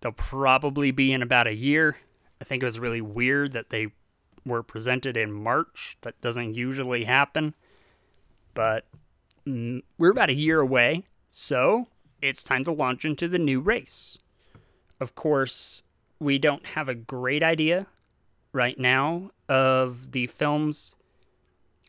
they'll 0.00 0.10
probably 0.10 0.90
be 0.90 1.12
in 1.12 1.22
about 1.22 1.46
a 1.46 1.54
year. 1.54 1.98
I 2.40 2.44
think 2.44 2.64
it 2.64 2.66
was 2.66 2.80
really 2.80 3.00
weird 3.00 3.52
that 3.52 3.70
they 3.70 3.92
were 4.46 4.62
presented 4.62 5.16
in 5.16 5.32
March. 5.32 5.96
That 6.02 6.20
doesn't 6.20 6.54
usually 6.54 7.04
happen. 7.04 7.54
But 8.54 8.86
we're 9.46 10.10
about 10.10 10.30
a 10.30 10.34
year 10.34 10.60
away. 10.60 11.04
So 11.30 11.88
it's 12.22 12.44
time 12.44 12.64
to 12.64 12.72
launch 12.72 13.04
into 13.04 13.28
the 13.28 13.38
new 13.38 13.60
race. 13.60 14.18
Of 15.00 15.14
course, 15.14 15.82
we 16.18 16.38
don't 16.38 16.66
have 16.66 16.88
a 16.88 16.94
great 16.94 17.42
idea 17.42 17.86
right 18.52 18.78
now 18.78 19.30
of 19.48 20.12
the 20.12 20.28
films 20.28 20.94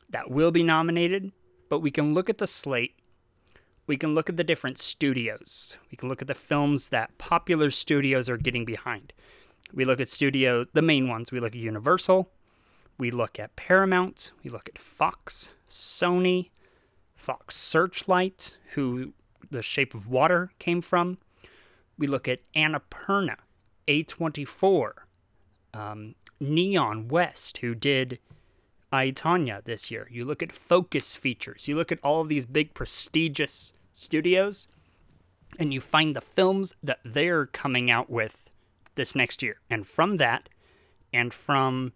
that 0.10 0.32
will 0.32 0.52
be 0.52 0.64
nominated, 0.64 1.32
but 1.70 1.80
we 1.80 1.92
can 1.92 2.14
look 2.14 2.30
at 2.30 2.40
the 2.40 2.48
slate. 2.48 2.96
We 3.88 3.98
can 3.98 4.16
look 4.16 4.30
at 4.30 4.38
the 4.38 4.44
different 4.44 4.80
studios. 4.80 5.78
We 5.92 5.98
can 5.98 6.10
look 6.10 6.22
at 6.22 6.28
the 6.28 6.34
films 6.34 6.88
that 6.90 7.18
popular 7.20 7.70
studios 7.70 8.28
are 8.30 8.38
getting 8.38 8.66
behind. 8.66 9.14
We 9.74 9.86
look 9.86 10.00
at 10.00 10.10
studio, 10.10 10.66
the 10.74 10.82
main 10.82 11.08
ones. 11.08 11.32
We 11.32 11.40
look 11.40 11.54
at 11.54 11.62
Universal. 11.62 12.30
We 12.98 13.12
look 13.12 13.40
at 13.40 13.56
Paramount. 13.56 14.32
We 14.44 14.50
look 14.50 14.70
at 14.70 14.80
Fox, 14.80 15.54
Sony, 15.70 16.50
Fox 17.16 17.56
Searchlight, 17.56 18.58
who 18.74 19.14
the 19.52 19.62
Shape 19.62 19.94
of 19.94 20.08
Water 20.08 20.52
came 20.60 20.82
from. 20.82 21.18
We 21.98 22.08
look 22.08 22.28
at 22.28 22.40
Annapurna, 22.54 23.38
A24, 23.88 24.92
um, 25.74 26.14
Neon 26.40 27.08
West, 27.08 27.60
who 27.60 27.76
did 27.76 28.20
I, 28.92 29.12
Tonya 29.12 29.64
this 29.64 29.92
year. 29.92 30.08
You 30.12 30.26
look 30.26 30.44
at 30.44 30.52
Focus 30.52 31.16
Features. 31.16 31.68
You 31.68 31.76
look 31.76 31.92
at 31.92 32.00
all 32.04 32.22
of 32.22 32.30
these 32.30 32.46
big 32.46 32.74
prestigious 32.74 33.74
studios, 33.92 34.68
and 35.60 35.74
you 35.74 35.82
find 35.82 36.16
the 36.16 36.22
films 36.22 36.74
that 36.84 37.00
they're 37.04 37.46
coming 37.46 37.90
out 37.90 38.10
with 38.10 38.52
this 38.96 39.16
next 39.16 39.42
year. 39.44 39.60
And 39.70 39.88
from 39.88 40.18
that, 40.18 40.50
and 41.14 41.34
from 41.34 41.94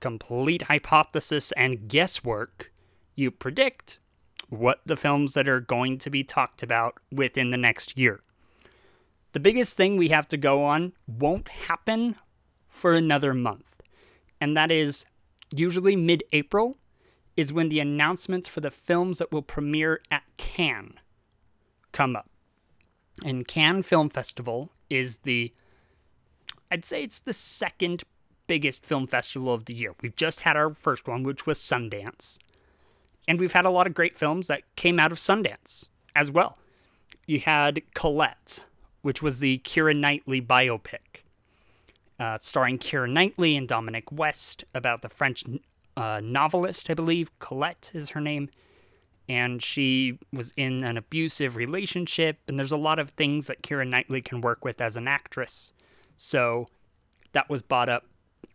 complete 0.00 0.62
hypothesis 0.62 1.52
and 1.52 1.88
guesswork, 1.88 2.72
you 3.14 3.30
predict 3.30 3.98
what 4.48 4.80
the 4.86 4.96
films 4.96 5.34
that 5.34 5.48
are 5.48 5.60
going 5.60 5.98
to 5.98 6.10
be 6.10 6.22
talked 6.22 6.62
about 6.62 6.94
within 7.10 7.50
the 7.50 7.56
next 7.56 7.98
year. 7.98 8.20
The 9.32 9.40
biggest 9.40 9.76
thing 9.76 9.96
we 9.96 10.08
have 10.08 10.28
to 10.28 10.36
go 10.36 10.64
on 10.64 10.92
won't 11.06 11.48
happen 11.48 12.16
for 12.68 12.94
another 12.94 13.34
month, 13.34 13.82
and 14.40 14.56
that 14.56 14.70
is 14.70 15.04
usually 15.50 15.96
mid 15.96 16.22
April 16.32 16.78
is 17.36 17.52
when 17.52 17.68
the 17.68 17.80
announcements 17.80 18.48
for 18.48 18.60
the 18.60 18.70
films 18.70 19.18
that 19.18 19.30
will 19.30 19.42
premiere 19.42 20.00
at 20.10 20.22
Cannes 20.36 20.94
come 21.92 22.16
up. 22.16 22.30
And 23.24 23.46
Cannes 23.46 23.82
Film 23.82 24.08
Festival 24.08 24.70
is 24.88 25.18
the, 25.18 25.52
I'd 26.70 26.84
say 26.84 27.02
it's 27.02 27.20
the 27.20 27.32
second 27.32 28.04
biggest 28.46 28.84
film 28.84 29.06
festival 29.06 29.52
of 29.52 29.64
the 29.64 29.74
year. 29.74 29.94
We've 30.00 30.16
just 30.16 30.40
had 30.40 30.56
our 30.56 30.70
first 30.70 31.06
one, 31.06 31.22
which 31.22 31.46
was 31.46 31.58
Sundance. 31.58 32.38
And 33.28 33.40
we've 33.40 33.52
had 33.52 33.64
a 33.64 33.70
lot 33.70 33.86
of 33.86 33.94
great 33.94 34.16
films 34.16 34.46
that 34.46 34.62
came 34.76 35.00
out 35.00 35.12
of 35.12 35.18
Sundance 35.18 35.88
as 36.14 36.30
well. 36.30 36.58
You 37.26 37.40
had 37.40 37.82
Colette, 37.94 38.64
which 39.02 39.22
was 39.22 39.40
the 39.40 39.58
Keira 39.58 39.96
Knightley 39.96 40.40
biopic, 40.40 41.22
uh, 42.20 42.38
starring 42.40 42.78
Keira 42.78 43.10
Knightley 43.10 43.56
and 43.56 43.66
Dominic 43.66 44.12
West 44.12 44.64
about 44.74 45.02
the 45.02 45.08
French 45.08 45.42
uh, 45.96 46.20
novelist, 46.22 46.88
I 46.88 46.94
believe. 46.94 47.36
Colette 47.38 47.90
is 47.94 48.10
her 48.10 48.20
name. 48.20 48.48
And 49.28 49.60
she 49.60 50.20
was 50.32 50.52
in 50.56 50.84
an 50.84 50.96
abusive 50.96 51.56
relationship, 51.56 52.38
and 52.46 52.56
there's 52.56 52.70
a 52.70 52.76
lot 52.76 53.00
of 53.00 53.10
things 53.10 53.48
that 53.48 53.60
Keira 53.60 53.86
Knightley 53.86 54.22
can 54.22 54.40
work 54.40 54.64
with 54.64 54.80
as 54.80 54.96
an 54.96 55.08
actress. 55.08 55.72
So 56.16 56.68
that 57.32 57.50
was 57.50 57.60
bought 57.60 57.88
up. 57.88 58.04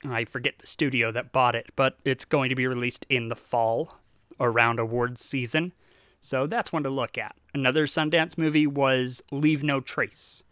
I 0.04 0.26
forget 0.26 0.60
the 0.60 0.68
studio 0.68 1.12
that 1.12 1.32
bought 1.32 1.56
it, 1.56 1.68
but 1.76 1.98
it's 2.06 2.26
going 2.26 2.50
to 2.50 2.56
be 2.56 2.68
released 2.68 3.06
in 3.10 3.30
the 3.30 3.36
fall 3.36 3.98
around 4.40 4.80
awards 4.80 5.24
season. 5.24 5.74
So 6.20 6.48
that's 6.48 6.72
one 6.72 6.84
to 6.84 6.90
look 6.90 7.18
at. 7.18 7.36
Another 7.54 7.86
Sundance 7.86 8.38
movie 8.38 8.68
was 8.68 9.22
Leave 9.32 9.64
No 9.64 9.80
Trace, 9.80 10.44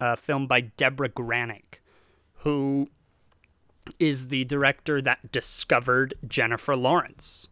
a 0.00 0.16
film 0.16 0.46
by 0.46 0.60
Deborah 0.60 1.08
Granik, 1.08 1.80
who 2.38 2.88
is 3.98 4.28
the 4.28 4.44
director 4.44 5.00
that 5.02 5.32
discovered 5.32 6.14
Jennifer 6.26 6.76
Lawrence 6.76 7.48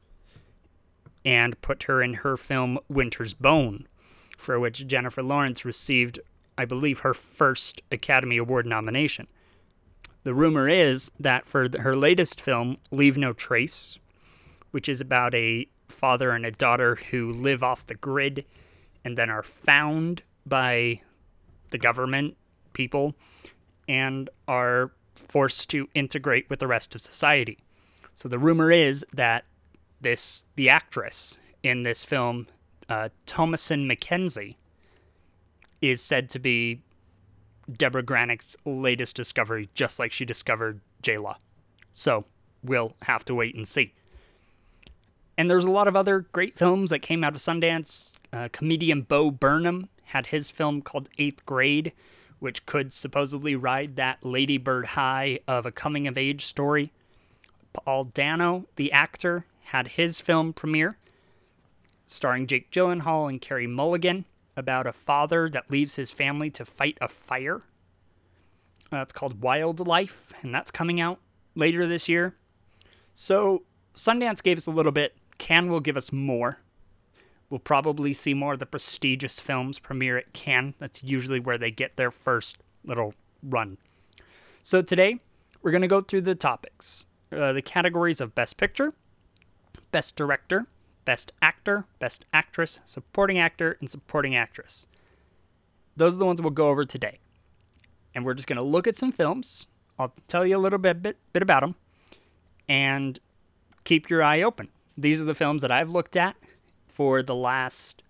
and 1.24 1.60
put 1.60 1.84
her 1.84 2.02
in 2.02 2.14
her 2.14 2.36
film 2.36 2.78
Winter's 2.88 3.34
Bone, 3.34 3.88
for 4.36 4.60
which 4.60 4.86
Jennifer 4.86 5.22
Lawrence 5.22 5.64
received, 5.64 6.20
I 6.56 6.64
believe, 6.64 7.00
her 7.00 7.14
first 7.14 7.82
Academy 7.90 8.36
Award 8.36 8.66
nomination. 8.66 9.26
The 10.26 10.34
rumor 10.34 10.68
is 10.68 11.12
that 11.20 11.46
for 11.46 11.68
her 11.78 11.94
latest 11.94 12.40
film, 12.40 12.78
Leave 12.90 13.16
No 13.16 13.32
Trace, 13.32 13.96
which 14.72 14.88
is 14.88 15.00
about 15.00 15.36
a 15.36 15.68
father 15.86 16.32
and 16.32 16.44
a 16.44 16.50
daughter 16.50 16.96
who 16.96 17.30
live 17.30 17.62
off 17.62 17.86
the 17.86 17.94
grid 17.94 18.44
and 19.04 19.16
then 19.16 19.30
are 19.30 19.44
found 19.44 20.24
by 20.44 21.00
the 21.70 21.78
government 21.78 22.36
people 22.72 23.14
and 23.86 24.28
are 24.48 24.90
forced 25.14 25.70
to 25.70 25.88
integrate 25.94 26.50
with 26.50 26.58
the 26.58 26.66
rest 26.66 26.96
of 26.96 27.00
society. 27.00 27.58
So 28.12 28.28
the 28.28 28.40
rumor 28.40 28.72
is 28.72 29.06
that 29.12 29.44
this 30.00 30.44
the 30.56 30.68
actress 30.68 31.38
in 31.62 31.84
this 31.84 32.04
film, 32.04 32.48
uh, 32.88 33.10
Thomasin 33.28 33.88
McKenzie, 33.88 34.56
is 35.80 36.02
said 36.02 36.28
to 36.30 36.40
be 36.40 36.82
Deborah 37.72 38.02
Granik's 38.02 38.56
latest 38.64 39.14
discovery, 39.14 39.68
just 39.74 39.98
like 39.98 40.12
she 40.12 40.24
discovered 40.24 40.80
J-Law. 41.02 41.36
So 41.92 42.24
we'll 42.62 42.92
have 43.02 43.24
to 43.26 43.34
wait 43.34 43.54
and 43.54 43.66
see. 43.66 43.94
And 45.38 45.50
there's 45.50 45.66
a 45.66 45.70
lot 45.70 45.88
of 45.88 45.96
other 45.96 46.20
great 46.32 46.56
films 46.56 46.90
that 46.90 47.00
came 47.00 47.22
out 47.22 47.34
of 47.34 47.40
Sundance. 47.40 48.16
Uh, 48.32 48.48
comedian 48.52 49.02
Bo 49.02 49.30
Burnham 49.30 49.88
had 50.04 50.28
his 50.28 50.50
film 50.50 50.82
called 50.82 51.08
Eighth 51.18 51.44
Grade, 51.44 51.92
which 52.38 52.64
could 52.66 52.92
supposedly 52.92 53.54
ride 53.54 53.96
that 53.96 54.24
Ladybird 54.24 54.86
high 54.86 55.40
of 55.46 55.66
a 55.66 55.72
coming 55.72 56.06
of 56.06 56.16
age 56.16 56.44
story. 56.44 56.92
Paul 57.72 58.04
Dano, 58.04 58.66
the 58.76 58.92
actor, 58.92 59.44
had 59.64 59.88
his 59.88 60.20
film 60.20 60.52
premiere, 60.52 60.96
starring 62.06 62.46
Jake 62.46 62.70
Gyllenhaal 62.70 63.28
and 63.28 63.40
Carey 63.40 63.66
Mulligan, 63.66 64.24
about 64.56 64.86
a 64.86 64.92
father 64.92 65.48
that 65.50 65.70
leaves 65.70 65.96
his 65.96 66.10
family 66.10 66.50
to 66.50 66.64
fight 66.64 66.98
a 67.00 67.08
fire. 67.08 67.60
Uh, 68.92 68.98
it's 68.98 69.12
called 69.12 69.42
Wildlife, 69.42 70.32
and 70.42 70.54
that's 70.54 70.70
coming 70.70 71.00
out 71.00 71.18
later 71.54 71.86
this 71.86 72.08
year. 72.08 72.34
So 73.12 73.64
Sundance 73.94 74.42
gave 74.42 74.58
us 74.58 74.66
a 74.66 74.70
little 74.70 74.92
bit 74.92 75.16
Cannes 75.38 75.68
will 75.68 75.80
give 75.80 75.96
us 75.96 76.12
more. 76.12 76.58
We'll 77.50 77.60
probably 77.60 78.12
see 78.12 78.34
more 78.34 78.54
of 78.54 78.58
the 78.58 78.66
prestigious 78.66 79.38
films 79.38 79.78
premiere 79.78 80.16
at 80.16 80.32
Cannes. 80.32 80.74
That's 80.78 81.02
usually 81.02 81.40
where 81.40 81.58
they 81.58 81.70
get 81.70 81.96
their 81.96 82.10
first 82.10 82.58
little 82.84 83.14
run. 83.42 83.78
So 84.62 84.82
today, 84.82 85.20
we're 85.62 85.70
going 85.70 85.82
to 85.82 85.88
go 85.88 86.00
through 86.00 86.22
the 86.22 86.34
topics 86.34 87.06
uh, 87.32 87.52
the 87.52 87.62
categories 87.62 88.20
of 88.20 88.34
Best 88.34 88.56
Picture, 88.56 88.92
Best 89.90 90.16
Director, 90.16 90.66
Best 91.06 91.32
Actor, 91.40 91.86
Best 91.98 92.26
Actress, 92.34 92.80
Supporting 92.84 93.38
Actor, 93.38 93.78
and 93.80 93.88
Supporting 93.88 94.36
Actress. 94.36 94.86
Those 95.96 96.16
are 96.16 96.18
the 96.18 96.26
ones 96.26 96.42
we'll 96.42 96.50
go 96.50 96.68
over 96.68 96.84
today. 96.84 97.20
And 98.14 98.26
we're 98.26 98.34
just 98.34 98.48
going 98.48 98.58
to 98.58 98.62
look 98.62 98.86
at 98.86 98.96
some 98.96 99.12
films. 99.12 99.68
I'll 99.98 100.12
tell 100.28 100.44
you 100.44 100.58
a 100.58 100.58
little 100.58 100.78
bit, 100.78 101.02
bit, 101.02 101.16
bit 101.32 101.42
about 101.42 101.60
them. 101.60 101.76
And 102.68 103.18
keep 103.84 104.10
your 104.10 104.22
eye 104.22 104.42
open. 104.42 104.68
These 104.98 105.20
are 105.20 105.24
the 105.24 105.34
films 105.34 105.62
that 105.62 105.70
I've 105.70 105.90
looked 105.90 106.16
at 106.16 106.36
for 106.88 107.22
the 107.22 107.34
last 107.34 108.02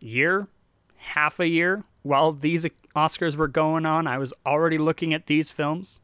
year, 0.00 0.48
half 0.96 1.38
a 1.38 1.46
year. 1.46 1.84
While 2.02 2.32
these 2.32 2.66
Oscars 2.96 3.36
were 3.36 3.48
going 3.48 3.84
on, 3.84 4.06
I 4.06 4.18
was 4.18 4.32
already 4.46 4.78
looking 4.78 5.12
at 5.12 5.26
these 5.26 5.52
films. 5.52 6.00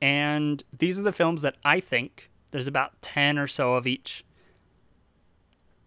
And 0.00 0.62
these 0.76 0.98
are 0.98 1.02
the 1.02 1.12
films 1.12 1.42
that 1.42 1.56
I 1.64 1.80
think 1.80 2.30
there's 2.50 2.66
about 2.66 3.00
10 3.02 3.38
or 3.38 3.46
so 3.46 3.74
of 3.74 3.86
each 3.86 4.24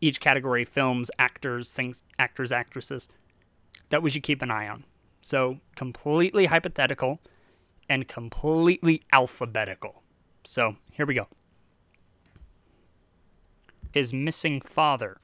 each 0.01 0.19
category 0.19 0.65
films, 0.65 1.09
actors, 1.17 1.71
things, 1.71 2.03
actors, 2.19 2.51
actresses 2.51 3.07
that 3.89 4.01
we 4.01 4.09
should 4.09 4.23
keep 4.23 4.41
an 4.41 4.51
eye 4.51 4.67
on. 4.67 4.83
So, 5.21 5.59
completely 5.75 6.47
hypothetical 6.47 7.19
and 7.87 8.07
completely 8.07 9.03
alphabetical. 9.11 10.01
So, 10.43 10.75
here 10.91 11.05
we 11.05 11.13
go 11.13 11.27
his 13.91 14.13
missing 14.13 14.61
father. 14.61 15.17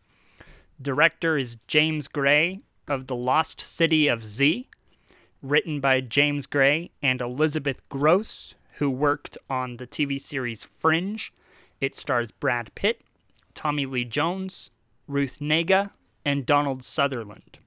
Director 0.81 1.37
is 1.37 1.57
James 1.67 2.07
Gray 2.07 2.61
of 2.87 3.07
The 3.07 3.15
Lost 3.15 3.59
City 3.59 4.07
of 4.07 4.23
Z, 4.23 4.67
written 5.41 5.79
by 5.79 6.01
James 6.01 6.45
Gray 6.45 6.91
and 7.01 7.21
Elizabeth 7.21 7.87
Gross, 7.89 8.55
who 8.73 8.89
worked 8.89 9.37
on 9.49 9.77
the 9.77 9.87
TV 9.87 10.19
series 10.19 10.63
Fringe. 10.63 11.33
It 11.81 11.95
stars 11.95 12.31
Brad 12.31 12.73
Pitt, 12.75 13.01
Tommy 13.57 13.87
Lee 13.87 14.05
Jones, 14.05 14.69
Ruth 15.07 15.39
Negga, 15.39 15.89
and 16.23 16.45
Donald 16.45 16.83
Sutherland. 16.83 17.57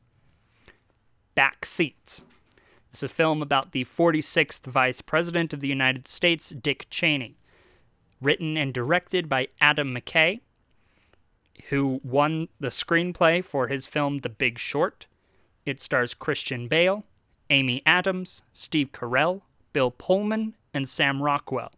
Back 1.35 1.64
Seat. 1.64 2.22
It's 2.90 3.03
a 3.03 3.09
film 3.09 3.42
about 3.42 3.72
the 3.72 3.85
46th 3.85 4.66
Vice 4.66 5.00
President 5.00 5.53
of 5.53 5.59
the 5.59 5.66
United 5.66 6.07
States, 6.07 6.50
Dick 6.50 6.87
Cheney. 6.90 7.38
Written 8.20 8.57
and 8.57 8.72
directed 8.72 9.29
by 9.29 9.48
Adam 9.61 9.92
McKay, 9.92 10.38
who 11.70 12.00
won 12.05 12.46
the 12.61 12.68
screenplay 12.68 13.44
for 13.44 13.66
his 13.66 13.88
film 13.88 14.18
The 14.18 14.29
Big 14.29 14.61
Short. 14.61 15.07
It 15.66 15.81
stars 15.81 16.14
Christian 16.14 16.68
Bale, 16.68 17.05
Amy 17.48 17.83
Adams, 17.85 18.44
Steve 18.53 18.92
Carell, 18.92 19.42
Bill 19.72 19.90
Pullman, 19.90 20.55
and 20.72 20.88
Sam 20.88 21.20
Rockwell. 21.20 21.72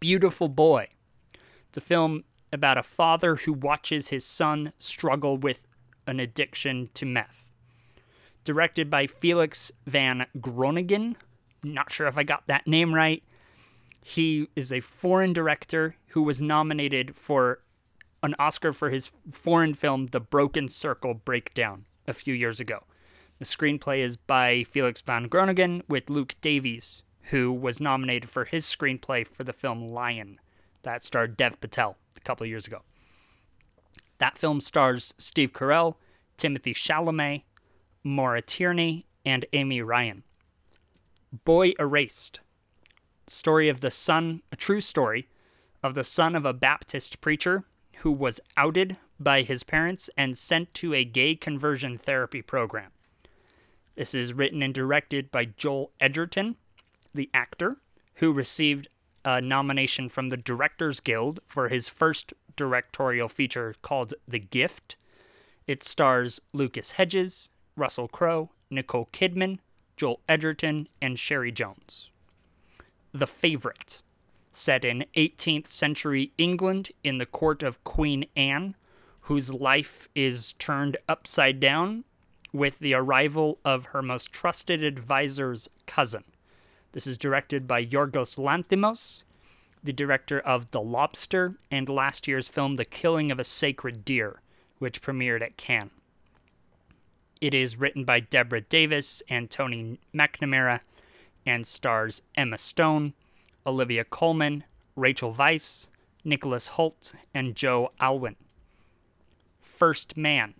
Beautiful 0.00 0.48
Boy. 0.48 0.88
It's 1.70 1.78
a 1.78 1.80
film 1.80 2.24
about 2.54 2.78
a 2.78 2.82
father 2.82 3.36
who 3.36 3.52
watches 3.52 4.08
his 4.08 4.24
son 4.24 4.72
struggle 4.76 5.36
with 5.36 5.66
an 6.06 6.20
addiction 6.20 6.88
to 6.94 7.06
meth. 7.06 7.50
Directed 8.44 8.90
by 8.90 9.06
Felix 9.06 9.72
van 9.86 10.26
Groeningen. 10.38 11.16
Not 11.62 11.92
sure 11.92 12.06
if 12.06 12.18
I 12.18 12.22
got 12.22 12.46
that 12.46 12.66
name 12.66 12.94
right. 12.94 13.22
He 14.02 14.48
is 14.54 14.72
a 14.72 14.80
foreign 14.80 15.32
director 15.32 15.96
who 16.08 16.22
was 16.22 16.42
nominated 16.42 17.16
for 17.16 17.60
an 18.22 18.34
Oscar 18.38 18.72
for 18.72 18.90
his 18.90 19.10
foreign 19.30 19.74
film, 19.74 20.08
The 20.08 20.20
Broken 20.20 20.68
Circle 20.68 21.14
Breakdown, 21.14 21.86
a 22.06 22.12
few 22.12 22.34
years 22.34 22.60
ago. 22.60 22.84
The 23.38 23.44
screenplay 23.44 23.98
is 23.98 24.16
by 24.16 24.62
Felix 24.64 25.00
van 25.00 25.28
Groeningen 25.28 25.82
with 25.88 26.10
Luke 26.10 26.34
Davies, 26.40 27.02
who 27.30 27.52
was 27.52 27.80
nominated 27.80 28.28
for 28.28 28.44
his 28.44 28.64
screenplay 28.66 29.26
for 29.26 29.44
the 29.44 29.52
film 29.52 29.86
Lion, 29.86 30.38
that 30.82 31.02
starred 31.02 31.36
Dev 31.36 31.60
Patel 31.60 31.96
couple 32.24 32.46
years 32.46 32.66
ago. 32.66 32.82
That 34.18 34.38
film 34.38 34.60
stars 34.60 35.14
Steve 35.18 35.52
Carell, 35.52 35.96
Timothée 36.38 36.74
Chalamet, 36.74 37.42
Maura 38.02 38.42
Tierney, 38.42 39.06
and 39.24 39.46
Amy 39.52 39.82
Ryan. 39.82 40.24
Boy 41.44 41.72
Erased. 41.78 42.40
Story 43.26 43.68
of 43.68 43.80
the 43.80 43.90
son, 43.90 44.42
a 44.52 44.56
true 44.56 44.80
story, 44.80 45.28
of 45.82 45.94
the 45.94 46.04
son 46.04 46.34
of 46.34 46.44
a 46.44 46.52
Baptist 46.52 47.20
preacher 47.20 47.64
who 47.98 48.12
was 48.12 48.40
outed 48.56 48.96
by 49.18 49.42
his 49.42 49.62
parents 49.62 50.10
and 50.16 50.36
sent 50.36 50.72
to 50.74 50.94
a 50.94 51.04
gay 51.04 51.34
conversion 51.34 51.96
therapy 51.98 52.42
program. 52.42 52.90
This 53.94 54.14
is 54.14 54.32
written 54.32 54.62
and 54.62 54.74
directed 54.74 55.30
by 55.30 55.46
Joel 55.46 55.92
Edgerton, 56.00 56.56
the 57.14 57.30
actor, 57.32 57.76
who 58.16 58.32
received 58.32 58.88
a 59.24 59.40
nomination 59.40 60.08
from 60.08 60.28
the 60.28 60.36
Directors 60.36 61.00
Guild 61.00 61.40
for 61.46 61.68
his 61.68 61.88
first 61.88 62.34
directorial 62.56 63.28
feature 63.28 63.74
called 63.82 64.14
The 64.28 64.38
Gift. 64.38 64.96
It 65.66 65.82
stars 65.82 66.40
Lucas 66.52 66.92
Hedges, 66.92 67.50
Russell 67.76 68.08
Crowe, 68.08 68.50
Nicole 68.70 69.08
Kidman, 69.12 69.58
Joel 69.96 70.20
Edgerton, 70.28 70.88
and 71.00 71.16
Cherry 71.16 71.52
Jones. 71.52 72.10
The 73.12 73.26
Favorite, 73.26 74.02
set 74.52 74.84
in 74.84 75.04
18th 75.16 75.66
century 75.66 76.32
England 76.38 76.90
in 77.02 77.18
the 77.18 77.26
court 77.26 77.62
of 77.62 77.82
Queen 77.84 78.26
Anne, 78.36 78.74
whose 79.22 79.54
life 79.54 80.08
is 80.14 80.52
turned 80.54 80.96
upside 81.08 81.60
down 81.60 82.04
with 82.52 82.78
the 82.78 82.94
arrival 82.94 83.58
of 83.64 83.86
her 83.86 84.02
most 84.02 84.32
trusted 84.32 84.84
advisor's 84.84 85.68
cousin. 85.86 86.24
This 86.94 87.08
is 87.08 87.18
directed 87.18 87.66
by 87.66 87.84
Yorgos 87.84 88.38
Lanthimos, 88.38 89.24
the 89.82 89.92
director 89.92 90.38
of 90.38 90.70
The 90.70 90.80
Lobster 90.80 91.56
and 91.68 91.88
last 91.88 92.28
year's 92.28 92.46
film 92.46 92.76
The 92.76 92.84
Killing 92.84 93.32
of 93.32 93.40
a 93.40 93.44
Sacred 93.44 94.04
Deer, 94.04 94.40
which 94.78 95.02
premiered 95.02 95.42
at 95.42 95.56
Cannes. 95.56 95.90
It 97.40 97.52
is 97.52 97.76
written 97.76 98.04
by 98.04 98.20
Deborah 98.20 98.60
Davis 98.60 99.24
and 99.28 99.50
Tony 99.50 99.98
McNamara 100.14 100.82
and 101.44 101.66
stars 101.66 102.22
Emma 102.36 102.58
Stone, 102.58 103.14
Olivia 103.66 104.04
Colman, 104.04 104.62
Rachel 104.94 105.34
Weisz, 105.34 105.88
Nicholas 106.22 106.68
Hoult, 106.76 107.12
and 107.34 107.56
Joe 107.56 107.90
Alwyn. 107.98 108.36
First 109.60 110.16
Man. 110.16 110.54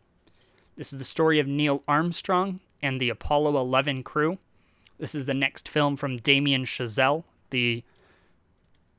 This 0.75 0.93
is 0.93 0.99
the 0.99 1.05
story 1.05 1.39
of 1.39 1.47
Neil 1.47 1.85
Armstrong 1.87 2.59
and 2.83 3.01
the 3.01 3.09
Apollo 3.11 3.57
11 3.57 4.03
crew. 4.03 4.39
This 4.99 5.15
is 5.15 5.27
the 5.27 5.35
next 5.35 5.69
film 5.69 5.97
from 5.97 6.19
Damien 6.19 6.65
Chazelle, 6.65 7.25
the 7.51 7.83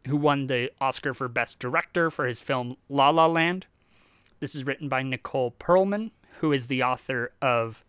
who 0.07 0.17
won 0.17 0.47
the 0.47 0.71
Oscar 0.79 1.13
for 1.13 1.27
Best 1.27 1.59
Director 1.59 2.11
for 2.11 2.25
his 2.25 2.41
film 2.41 2.77
La 2.89 3.09
La 3.09 3.25
Land. 3.25 3.65
This 4.39 4.53
is 4.53 4.65
written 4.65 4.87
by 4.87 5.01
Nicole 5.01 5.51
Perlman, 5.51 6.11
who 6.39 6.51
is 6.51 6.67
the 6.67 6.83
author 6.83 7.31
of 7.41 7.83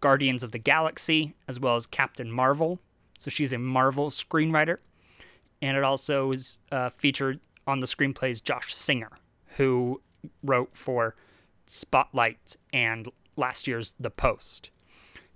Guardians 0.00 0.42
of 0.42 0.52
the 0.52 0.58
Galaxy 0.58 1.34
as 1.46 1.60
well 1.60 1.76
as 1.76 1.86
Captain 1.86 2.30
Marvel. 2.30 2.80
So 3.18 3.30
she's 3.30 3.52
a 3.52 3.58
Marvel 3.58 4.08
screenwriter. 4.08 4.78
And 5.62 5.76
it 5.76 5.84
also 5.84 6.32
is 6.32 6.58
uh, 6.72 6.88
featured 6.88 7.38
on 7.66 7.80
the 7.80 7.86
screenplays 7.86 8.42
Josh 8.42 8.74
Singer, 8.74 9.10
who 9.56 10.00
wrote 10.42 10.70
for 10.72 11.14
Spotlight 11.66 12.56
and 12.72 13.08
last 13.36 13.68
year's 13.68 13.94
The 14.00 14.10
Post. 14.10 14.70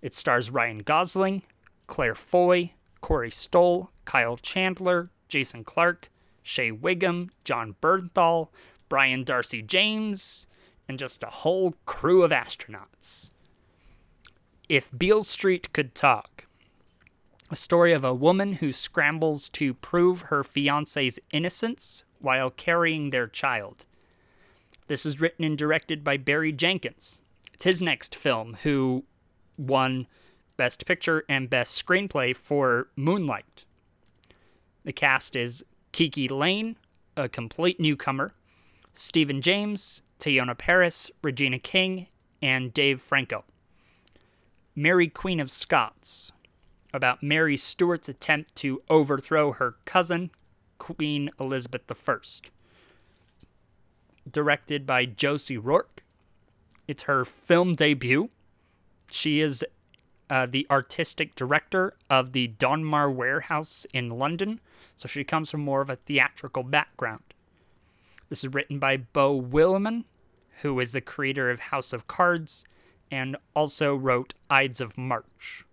It 0.00 0.14
stars 0.14 0.50
Ryan 0.50 0.78
Gosling, 0.78 1.42
Claire 1.86 2.14
Foy, 2.14 2.72
Corey 3.00 3.30
Stoll, 3.30 3.90
Kyle 4.04 4.36
Chandler, 4.36 5.10
Jason 5.28 5.64
Clarke, 5.64 6.10
Shea 6.42 6.70
Whigham, 6.70 7.30
Jon 7.44 7.74
Bernthal, 7.80 8.48
Brian 8.88 9.24
Darcy 9.24 9.62
James, 9.62 10.46
and 10.88 10.98
just 10.98 11.22
a 11.22 11.28
whole 11.28 11.74
crew 11.86 12.22
of 12.22 12.30
astronauts. 12.30 13.30
If 14.68 14.90
Beale 14.96 15.24
Street 15.24 15.72
Could 15.72 15.94
Talk, 15.94 16.46
a 17.50 17.56
story 17.56 17.92
of 17.92 18.04
a 18.04 18.14
woman 18.14 18.54
who 18.54 18.72
scrambles 18.72 19.48
to 19.50 19.74
prove 19.74 20.22
her 20.22 20.42
fiance's 20.42 21.18
innocence 21.30 22.04
while 22.20 22.50
carrying 22.50 23.10
their 23.10 23.26
child. 23.26 23.84
This 24.86 25.04
is 25.04 25.20
written 25.20 25.44
and 25.44 25.56
directed 25.56 26.02
by 26.02 26.16
Barry 26.16 26.52
Jenkins. 26.52 27.20
It's 27.52 27.64
his 27.64 27.82
next 27.82 28.14
film, 28.14 28.56
who 28.62 29.04
won 29.58 30.06
Best 30.56 30.86
Picture 30.86 31.24
and 31.28 31.50
Best 31.50 31.84
Screenplay 31.84 32.34
for 32.34 32.88
Moonlight. 32.96 33.64
The 34.84 34.92
cast 34.92 35.34
is 35.34 35.64
Kiki 35.92 36.28
Layne, 36.28 36.76
a 37.16 37.28
complete 37.28 37.80
newcomer, 37.80 38.34
Stephan 38.92 39.42
James, 39.42 40.02
Teyonah 40.20 40.58
Parris, 40.58 41.10
Regina 41.22 41.58
King, 41.58 42.06
and 42.40 42.72
Dave 42.72 43.00
Franco. 43.00 43.44
Mary 44.76 45.08
Queen 45.08 45.40
of 45.40 45.50
Scots, 45.50 46.32
about 46.92 47.22
Mary 47.22 47.56
Stuart's 47.56 48.08
attempt 48.08 48.54
to 48.56 48.82
overthrow 48.88 49.52
her 49.52 49.76
cousin, 49.84 50.30
Queen 50.78 51.30
Elizabeth 51.40 51.90
I. 52.08 52.16
Directed 54.30 54.86
by 54.86 55.04
Josie 55.04 55.58
Rourke. 55.58 56.02
It's 56.86 57.04
her 57.04 57.24
film 57.24 57.74
debut. 57.74 58.28
She 59.10 59.40
is 59.40 59.64
uh, 60.30 60.46
the 60.46 60.66
artistic 60.70 61.34
director 61.34 61.94
of 62.08 62.32
the 62.32 62.48
Donmar 62.48 63.12
Warehouse 63.12 63.86
in 63.92 64.10
London, 64.10 64.60
so 64.96 65.08
she 65.08 65.24
comes 65.24 65.50
from 65.50 65.60
more 65.60 65.80
of 65.80 65.90
a 65.90 65.96
theatrical 65.96 66.62
background. 66.62 67.22
This 68.28 68.44
is 68.44 68.54
written 68.54 68.78
by 68.78 68.96
Beau 68.96 69.40
Willimon, 69.40 70.04
who 70.62 70.80
is 70.80 70.92
the 70.92 71.00
creator 71.00 71.50
of 71.50 71.60
House 71.60 71.92
of 71.92 72.06
Cards 72.06 72.64
and 73.10 73.36
also 73.54 73.94
wrote 73.94 74.34
Ides 74.50 74.80
of 74.80 74.98
March. 74.98 75.64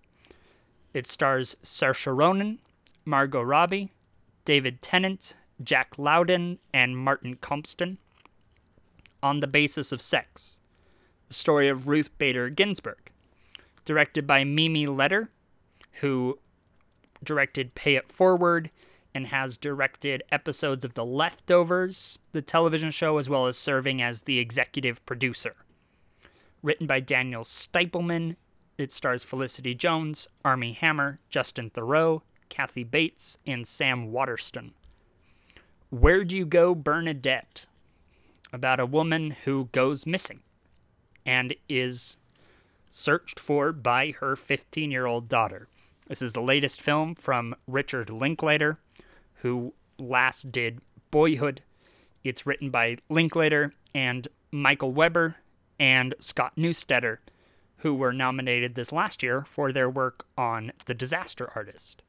It 0.94 1.08
stars 1.08 1.56
Saoirse 1.64 2.16
Ronan, 2.16 2.60
Margot 3.06 3.42
Robbie, 3.42 3.92
David 4.46 4.82
Tennant, 4.82 5.36
Jack 5.64 5.98
Lowden, 5.98 6.60
and 6.74 6.98
Martin 6.98 7.36
Compston. 7.36 7.98
On 9.24 9.40
the 9.40 9.48
Basis 9.48 9.92
of 9.92 10.02
Sex, 10.02 10.60
the 11.28 11.34
story 11.34 11.70
of 11.70 11.88
Ruth 11.88 12.16
Bader 12.18 12.50
Ginsburg, 12.50 13.01
directed 13.86 14.28
by 14.28 14.44
Mimi 14.44 14.86
Leder, 14.86 15.30
who 15.94 16.40
directed 17.24 17.76
Pay 17.76 17.96
It 17.96 18.10
Forward 18.10 18.70
and 19.14 19.28
has 19.28 19.58
directed 19.58 20.24
episodes 20.32 20.86
of 20.86 20.94
The 20.94 21.06
Leftovers, 21.06 22.20
the 22.32 22.42
television 22.42 22.92
show, 22.92 23.18
as 23.18 23.30
well 23.30 23.46
as 23.48 23.58
serving 23.58 24.02
as 24.02 24.22
the 24.22 24.40
executive 24.40 25.06
producer. 25.06 25.56
Written 26.64 26.88
by 26.88 27.00
Daniel 27.00 27.44
Stiepleman, 27.44 28.38
it 28.78 28.92
stars 28.92 29.24
Felicity 29.24 29.76
Jones, 29.76 30.28
Armie 30.46 30.74
Hammer, 30.74 31.20
Justin 31.30 31.70
Theroux, 31.70 32.22
Kathy 32.50 32.84
Bates, 32.84 33.38
and 33.46 33.68
Sam 33.68 34.12
Waterston. 34.12 34.74
Where'd 35.90 36.32
You 36.32 36.46
Go, 36.46 36.74
Bernadette? 36.74 37.66
About 38.54 38.80
a 38.80 38.86
woman 38.86 39.32
who 39.44 39.70
goes 39.72 40.06
missing 40.06 40.42
and 41.26 41.56
is 41.70 42.18
searched 42.92 43.40
for 43.40 43.72
by 43.72 44.12
her 44.20 44.36
15 44.36 44.92
year 44.92 45.06
old 45.08 45.28
daughter. 45.28 45.68
This 46.08 46.22
is 46.22 46.34
the 46.34 46.42
latest 46.42 46.82
film 46.82 47.16
from 47.16 47.56
Richard 47.66 48.10
Linklater, 48.10 48.78
who 49.36 49.74
last 49.98 50.52
did 50.52 50.82
Boyhood. 51.10 51.64
It's 52.24 52.46
written 52.46 52.70
by 52.70 52.98
Linklater 53.10 53.74
and 53.96 54.28
Michael 54.52 54.92
Weber 54.92 55.38
and 55.80 56.14
Scott 56.20 56.54
Neustadter, 56.58 57.18
who 57.78 57.96
were 57.96 58.14
nominated 58.14 58.76
this 58.76 58.92
last 58.92 59.24
year 59.24 59.44
for 59.48 59.72
their 59.72 59.90
work 59.90 60.26
on 60.38 60.72
The 60.86 60.94
Disaster 60.94 61.50
Artist. 61.56 62.04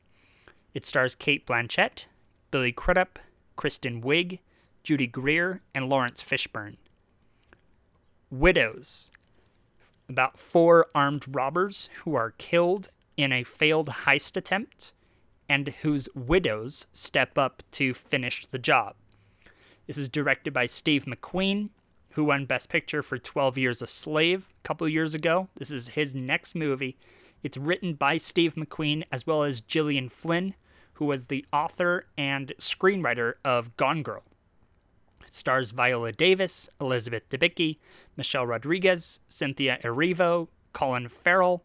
It 0.74 0.84
stars 0.84 1.14
Cate 1.14 1.46
Blanchett, 1.46 2.06
Billy 2.50 2.72
Crudup, 2.72 3.18
Kristen 3.56 4.02
Wiig, 4.02 4.40
Judy 4.82 5.06
Greer, 5.06 5.62
and 5.74 5.88
Laurence 5.88 6.22
Fishburne. 6.22 6.76
Widows, 8.30 9.10
about 10.12 10.38
four 10.38 10.86
armed 10.94 11.24
robbers 11.34 11.88
who 12.04 12.14
are 12.14 12.34
killed 12.38 12.88
in 13.16 13.32
a 13.32 13.44
failed 13.44 13.88
heist 13.88 14.36
attempt 14.36 14.92
and 15.48 15.68
whose 15.82 16.08
widows 16.14 16.86
step 16.92 17.36
up 17.36 17.62
to 17.72 17.92
finish 17.92 18.46
the 18.46 18.58
job. 18.58 18.94
This 19.86 19.98
is 19.98 20.08
directed 20.08 20.52
by 20.52 20.66
Steve 20.66 21.04
McQueen, 21.04 21.70
who 22.10 22.24
won 22.24 22.46
Best 22.46 22.68
Picture 22.68 23.02
for 23.02 23.18
12 23.18 23.58
Years 23.58 23.82
a 23.82 23.86
Slave 23.86 24.48
a 24.50 24.66
couple 24.66 24.88
years 24.88 25.14
ago. 25.14 25.48
This 25.56 25.70
is 25.70 25.88
his 25.90 26.14
next 26.14 26.54
movie. 26.54 26.96
It's 27.42 27.56
written 27.56 27.94
by 27.94 28.16
Steve 28.18 28.54
McQueen 28.54 29.04
as 29.10 29.26
well 29.26 29.42
as 29.42 29.60
Gillian 29.60 30.08
Flynn, 30.08 30.54
who 30.94 31.06
was 31.06 31.26
the 31.26 31.44
author 31.52 32.06
and 32.16 32.52
screenwriter 32.58 33.34
of 33.44 33.76
Gone 33.76 34.02
Girl. 34.02 34.22
It 35.26 35.34
stars 35.34 35.70
Viola 35.70 36.12
Davis, 36.12 36.68
Elizabeth 36.80 37.28
Debicki, 37.28 37.78
Michelle 38.16 38.46
Rodriguez, 38.46 39.20
Cynthia 39.28 39.78
Erivo, 39.82 40.48
Colin 40.72 41.08
Farrell, 41.08 41.62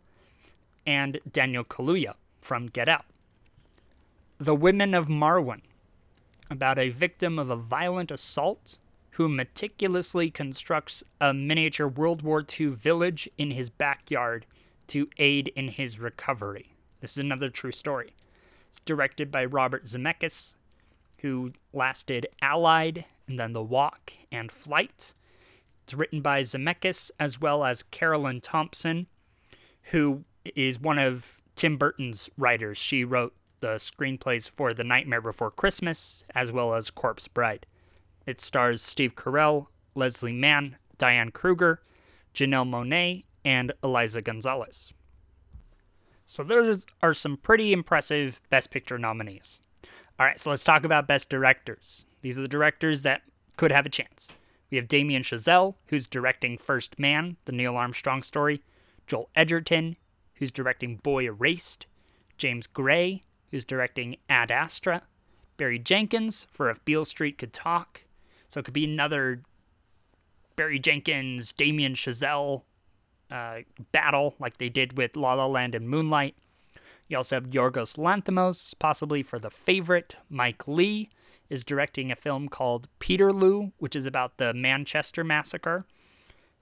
and 0.86 1.20
Daniel 1.32 1.64
Kaluuya 1.64 2.16
from 2.42 2.68
Get 2.68 2.88
Out. 2.88 3.06
The 4.38 4.56
Women 4.56 4.94
of 4.94 5.08
Marwen, 5.08 5.62
about 6.50 6.78
a 6.78 6.90
victim 6.90 7.40
of 7.40 7.50
a 7.50 7.56
violent 7.56 8.12
assault 8.12 8.78
who 9.12 9.28
meticulously 9.28 10.30
constructs 10.30 11.04
a 11.20 11.34
miniature 11.34 11.88
World 11.88 12.22
War 12.22 12.46
II 12.60 12.68
village 12.68 13.28
in 13.38 13.52
his 13.52 13.70
backyard 13.70 14.46
to 14.88 15.10
aid 15.18 15.52
in 15.56 15.70
his 15.70 16.00
recovery. 16.00 16.74
This 17.02 17.12
is 17.12 17.18
another 17.18 17.50
true 17.50 17.72
story. 17.72 18.14
It's 18.70 18.80
directed 18.82 19.32
by 19.32 19.46
Robert 19.46 19.86
Zemeckis, 19.86 20.54
who 21.20 21.54
last 21.74 22.08
did 22.08 22.28
Allied 22.42 23.06
and 23.28 23.38
then 23.38 23.54
The 23.54 23.64
Walk 23.64 24.14
and 24.32 24.52
Flight. 24.52 25.14
It's 25.84 25.94
written 25.94 26.22
by 26.22 26.42
Zemeckis 26.42 27.12
as 27.20 27.40
well 27.40 27.64
as 27.64 27.84
Caroline 27.84 28.42
Thompson, 28.42 29.08
who 29.84 30.24
is 30.56 30.80
one 30.80 31.00
of 31.00 31.42
Tim 31.56 31.78
Burton's 31.78 32.30
writers. 32.38 32.78
She 32.78 33.04
wrote 33.04 33.34
the 33.60 33.76
screenplays 33.76 34.50
for 34.50 34.74
The 34.74 34.84
Nightmare 34.84 35.22
Before 35.22 35.52
Christmas, 35.52 36.24
as 36.36 36.52
well 36.52 36.76
as 36.76 36.92
Corpse 36.92 37.28
Bride. 37.28 37.66
It 38.26 38.42
stars 38.42 38.82
Steve 38.82 39.16
Carell, 39.16 39.68
Leslie 39.96 40.34
Mann, 40.34 40.78
Diane 40.98 41.32
Kruger, 41.32 41.82
Janelle 42.34 42.70
Monáe, 42.70 43.26
and 43.44 43.72
Eliza 43.84 44.22
Gonzalez. 44.22 44.94
So 46.26 46.44
those 46.44 46.86
are 47.02 47.14
some 47.14 47.38
pretty 47.38 47.72
impressive 47.72 48.42
Best 48.50 48.70
Picture 48.70 48.98
nominees. 48.98 49.62
All 50.20 50.26
right, 50.26 50.40
so 50.40 50.50
let's 50.50 50.64
talk 50.64 50.84
about 50.84 51.08
Best 51.08 51.30
Directors. 51.30 52.08
These 52.22 52.40
are 52.40 52.42
the 52.42 52.48
directors 52.48 53.04
that 53.04 53.22
could 53.56 53.72
have 53.72 53.86
a 53.86 53.90
chance. 53.90 54.32
We 54.72 54.78
have 54.78 54.88
Damien 54.88 55.22
Chazelle, 55.22 55.76
who's 55.88 56.08
directing 56.08 56.58
First 56.58 56.98
Man, 56.98 57.38
the 57.46 57.52
Neil 57.52 57.76
Armstrong 57.76 58.24
story, 58.24 58.64
Joel 59.06 59.30
Edgerton, 59.36 59.96
who's 60.36 60.52
directing 60.52 60.98
Boy 60.98 61.26
Erased, 61.26 61.86
James 62.38 62.66
Gray, 62.66 63.22
who's 63.52 63.64
directing 63.64 64.18
Ad 64.28 64.50
Astra, 64.50 65.04
Barry 65.56 65.80
Jenkins 65.80 66.48
for 66.52 66.70
If 66.70 66.84
Beale 66.84 67.06
Street 67.06 67.38
Could 67.38 67.54
Talk. 67.54 68.04
So 68.48 68.60
it 68.60 68.64
could 68.64 68.74
be 68.74 68.86
another 68.86 69.44
Barry 70.56 70.80
Jenkins, 70.80 71.52
Damien 71.52 71.94
Chazelle 71.94 72.64
uh, 73.30 73.60
battle 73.92 74.36
like 74.40 74.58
they 74.58 74.70
did 74.70 74.98
with 74.98 75.16
La 75.16 75.34
La 75.34 75.46
Land 75.46 75.76
and 75.76 75.88
Moonlight. 75.88 76.36
You 77.08 77.18
also 77.18 77.38
have 77.38 77.50
Yorgos 77.50 77.98
Lanthimos, 77.98 78.74
possibly 78.78 79.24
for 79.24 79.40
The 79.40 79.50
Favorite. 79.50 80.18
Mike 80.30 80.68
Leigh 80.68 81.10
is 81.50 81.64
directing 81.64 82.12
a 82.12 82.16
film 82.16 82.50
called 82.50 82.90
Peterloo, 83.00 83.72
which 83.78 83.96
is 83.96 84.06
about 84.06 84.38
the 84.38 84.54
Manchester 84.54 85.24
Massacre. 85.24 85.82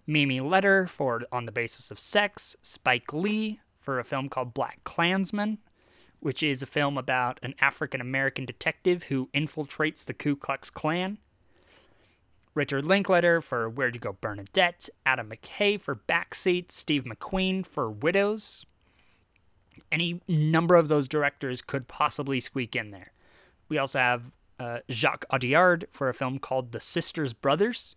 Mimi 0.05 0.39
Leder 0.39 0.87
for 0.87 1.21
On 1.31 1.45
the 1.45 1.51
Basis 1.51 1.89
of 1.89 1.99
Sex. 1.99 2.55
Spike 2.61 3.11
Lee 3.11 3.59
for 3.79 3.99
a 3.99 4.03
film 4.03 4.29
called 4.29 4.53
Black 4.53 4.83
Klansman, 4.83 5.57
which 6.19 6.43
is 6.43 6.61
a 6.61 6.67
film 6.67 6.97
about 6.97 7.39
an 7.41 7.55
African 7.59 7.99
American 7.99 8.45
detective 8.45 9.03
who 9.03 9.29
infiltrates 9.33 10.05
the 10.05 10.13
Ku 10.13 10.35
Klux 10.35 10.69
Klan. 10.69 11.17
Richard 12.53 12.85
Linklater 12.85 13.41
for 13.41 13.67
Where'd 13.67 13.95
You 13.95 14.01
Go 14.01 14.15
Bernadette, 14.21 14.89
Adam 15.05 15.29
McKay 15.29 15.81
for 15.81 15.95
Backseat, 15.95 16.71
Steve 16.71 17.03
McQueen 17.03 17.65
for 17.65 17.89
Widows. 17.89 18.65
Any 19.91 20.21
number 20.27 20.75
of 20.75 20.87
those 20.87 21.07
directors 21.07 21.61
could 21.61 21.87
possibly 21.87 22.39
squeak 22.39 22.75
in 22.75 22.91
there. 22.91 23.13
We 23.69 23.77
also 23.77 23.99
have 23.99 24.31
uh, 24.59 24.79
Jacques 24.89 25.25
Audiard 25.31 25.85
for 25.91 26.09
a 26.09 26.13
film 26.13 26.39
called 26.39 26.71
The 26.71 26.79
Sisters 26.79 27.33
Brothers, 27.33 27.95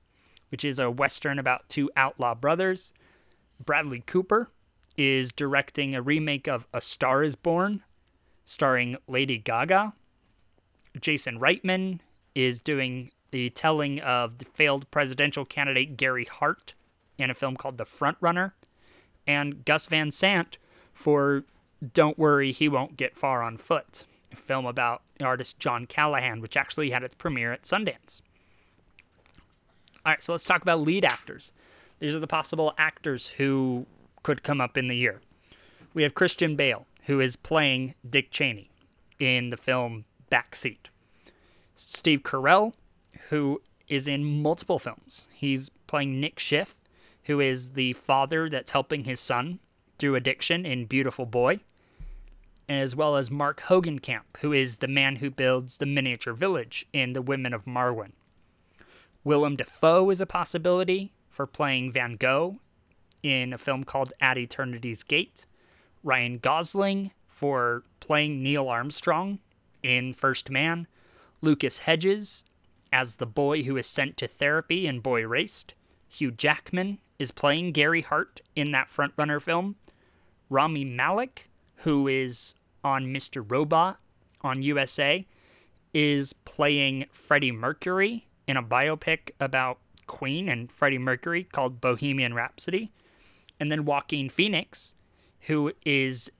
which 0.50 0.64
is 0.64 0.78
a 0.78 0.90
western 0.90 1.38
about 1.38 1.68
two 1.68 1.90
outlaw 1.96 2.34
brothers. 2.34 2.92
Bradley 3.64 4.00
Cooper 4.00 4.50
is 4.96 5.32
directing 5.32 5.94
a 5.94 6.02
remake 6.02 6.48
of 6.48 6.66
A 6.74 6.80
Star 6.80 7.22
is 7.22 7.36
Born, 7.36 7.82
starring 8.44 8.96
Lady 9.06 9.38
Gaga. 9.38 9.92
Jason 11.00 11.38
Reitman 11.38 12.00
is 12.34 12.62
doing 12.62 13.12
the 13.30 13.50
telling 13.50 14.00
of 14.00 14.38
the 14.38 14.46
failed 14.46 14.90
presidential 14.90 15.44
candidate 15.44 15.96
Gary 15.96 16.24
Hart 16.24 16.74
in 17.18 17.30
a 17.30 17.34
film 17.34 17.56
called 17.56 17.78
The 17.78 17.84
Front 17.84 18.16
Runner, 18.20 18.54
and 19.26 19.64
Gus 19.64 19.86
Van 19.86 20.10
Sant 20.10 20.56
for 20.92 21.44
Don't 21.94 22.18
Worry, 22.18 22.52
He 22.52 22.68
Won't 22.68 22.96
Get 22.96 23.16
Far 23.16 23.42
on 23.42 23.56
Foot, 23.56 24.04
a 24.32 24.36
film 24.36 24.66
about 24.66 25.02
artist 25.20 25.58
John 25.58 25.86
Callahan, 25.86 26.40
which 26.40 26.56
actually 26.56 26.90
had 26.90 27.02
its 27.02 27.14
premiere 27.14 27.52
at 27.52 27.62
Sundance. 27.62 28.20
All 30.04 30.12
right, 30.12 30.22
so 30.22 30.32
let's 30.32 30.44
talk 30.44 30.62
about 30.62 30.80
lead 30.80 31.04
actors. 31.04 31.52
These 31.98 32.14
are 32.14 32.20
the 32.20 32.26
possible 32.26 32.74
actors 32.78 33.28
who 33.28 33.86
could 34.22 34.42
come 34.42 34.60
up 34.60 34.76
in 34.76 34.88
the 34.88 34.96
year. 34.96 35.20
We 35.94 36.02
have 36.02 36.14
Christian 36.14 36.56
Bale, 36.56 36.86
who 37.06 37.20
is 37.20 37.36
playing 37.36 37.94
Dick 38.08 38.30
Cheney 38.30 38.70
in 39.18 39.50
the 39.50 39.56
film 39.56 40.04
Backseat. 40.30 40.90
Steve 41.74 42.22
Carell, 42.22 42.74
who 43.30 43.60
is 43.88 44.08
in 44.08 44.42
multiple 44.42 44.78
films. 44.78 45.26
He's 45.32 45.70
playing 45.86 46.20
Nick 46.20 46.36
Sheff, 46.36 46.80
who 47.24 47.40
is 47.40 47.70
the 47.70 47.92
father 47.94 48.48
that's 48.48 48.72
helping 48.72 49.04
his 49.04 49.20
son 49.20 49.60
through 49.98 50.14
addiction 50.14 50.64
in 50.64 50.86
Beautiful 50.86 51.26
Boy, 51.26 51.60
as 52.68 52.94
well 52.94 53.16
as 53.16 53.30
Mark 53.30 53.62
Hogancamp, 53.62 54.38
who 54.40 54.52
is 54.52 54.78
the 54.78 54.88
man 54.88 55.16
who 55.16 55.30
builds 55.30 55.78
the 55.78 55.86
miniature 55.86 56.34
village 56.34 56.86
in 56.92 57.12
The 57.12 57.22
Women 57.22 57.54
of 57.54 57.64
Marwen. 57.64 58.12
Willem 59.24 59.56
Dafoe 59.56 60.10
is 60.10 60.20
a 60.20 60.26
possibility 60.26 61.12
for 61.28 61.46
playing 61.46 61.92
Van 61.92 62.14
Gogh 62.14 62.58
in 63.22 63.52
a 63.52 63.58
film 63.58 63.84
called 63.84 64.12
At 64.20 64.38
Eternity's 64.38 65.02
Gate. 65.02 65.46
Ryan 66.02 66.38
Gosling 66.38 67.10
for 67.26 67.84
playing 68.00 68.42
Neil 68.42 68.68
Armstrong 68.68 69.38
in 69.82 70.12
First 70.12 70.50
Man. 70.50 70.86
Lucas 71.40 71.80
Hedges 71.80 72.44
as 72.92 73.16
the 73.16 73.26
boy 73.26 73.62
who 73.62 73.76
is 73.76 73.86
sent 73.86 74.16
to 74.16 74.26
therapy 74.26 74.86
in 74.86 75.00
Boy 75.00 75.20
Erased. 75.20 75.74
Hugh 76.08 76.30
Jackman 76.30 76.98
is 77.18 77.30
playing 77.30 77.72
Gary 77.72 78.02
Hart 78.02 78.40
in 78.56 78.72
that 78.72 78.88
frontrunner 78.88 79.40
film. 79.42 79.76
Rami 80.48 80.84
Malek, 80.84 81.48
who 81.76 82.08
is 82.08 82.54
on 82.82 83.06
Mr. 83.06 83.44
Robot 83.48 83.98
on 84.42 84.62
USA, 84.62 85.26
is 85.92 86.32
playing 86.32 87.06
Freddie 87.10 87.52
Mercury 87.52 88.26
in 88.46 88.56
a 88.56 88.62
biopic 88.62 89.30
about 89.40 89.78
Queen 90.06 90.48
and 90.48 90.70
Freddie 90.70 90.98
Mercury 90.98 91.44
called 91.44 91.80
Bohemian 91.80 92.34
Rhapsody. 92.34 92.90
And 93.60 93.70
then 93.70 93.84
Joaquin 93.84 94.28
Phoenix, 94.28 94.94
who 95.42 95.72
is 95.84 96.30